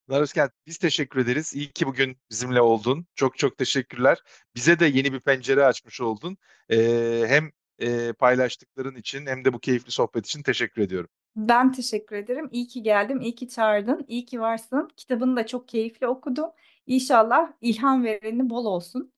Larusken 0.09 0.49
biz 0.67 0.77
teşekkür 0.77 1.19
ederiz. 1.19 1.53
İyi 1.55 1.71
ki 1.71 1.87
bugün 1.87 2.17
bizimle 2.31 2.61
oldun. 2.61 3.05
Çok 3.15 3.37
çok 3.37 3.57
teşekkürler. 3.57 4.23
Bize 4.55 4.79
de 4.79 4.85
yeni 4.85 5.13
bir 5.13 5.19
pencere 5.19 5.65
açmış 5.65 6.01
oldun. 6.01 6.37
Ee, 6.69 7.23
hem 7.27 7.51
e, 7.79 8.13
paylaştıkların 8.13 8.95
için 8.95 9.25
hem 9.25 9.45
de 9.45 9.53
bu 9.53 9.59
keyifli 9.59 9.91
sohbet 9.91 10.25
için 10.25 10.43
teşekkür 10.43 10.81
ediyorum. 10.81 11.09
Ben 11.35 11.71
teşekkür 11.71 12.15
ederim. 12.15 12.49
İyi 12.51 12.67
ki 12.67 12.83
geldim, 12.83 13.21
iyi 13.21 13.35
ki 13.35 13.47
çağırdın, 13.47 14.05
iyi 14.07 14.25
ki 14.25 14.41
varsın. 14.41 14.89
Kitabını 14.97 15.35
da 15.35 15.47
çok 15.47 15.67
keyifli 15.67 16.07
okudum. 16.07 16.49
İnşallah 16.87 17.51
ilham 17.61 18.03
vereni 18.03 18.49
bol 18.49 18.65
olsun. 18.65 19.13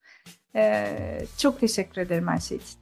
Ee, 0.56 1.26
çok 1.38 1.60
teşekkür 1.60 2.02
ederim 2.02 2.28
her 2.28 2.40
şey 2.40 2.58
için. 2.58 2.81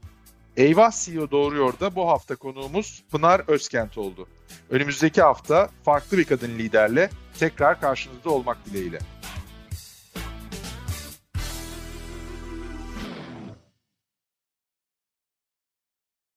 Eyvah 0.58 0.92
CEO 0.92 1.32
Doğruyor 1.32 1.80
da 1.80 1.96
bu 1.96 2.08
hafta 2.08 2.36
konuğumuz 2.36 3.04
Pınar 3.12 3.42
Özkent 3.48 3.98
oldu. 3.98 4.28
Önümüzdeki 4.70 5.22
hafta 5.22 5.70
farklı 5.84 6.18
bir 6.18 6.24
kadın 6.24 6.50
liderle 6.50 7.10
tekrar 7.40 7.82
karşınızda 7.82 8.30
olmak 8.30 8.66
dileğiyle. 8.66 9.00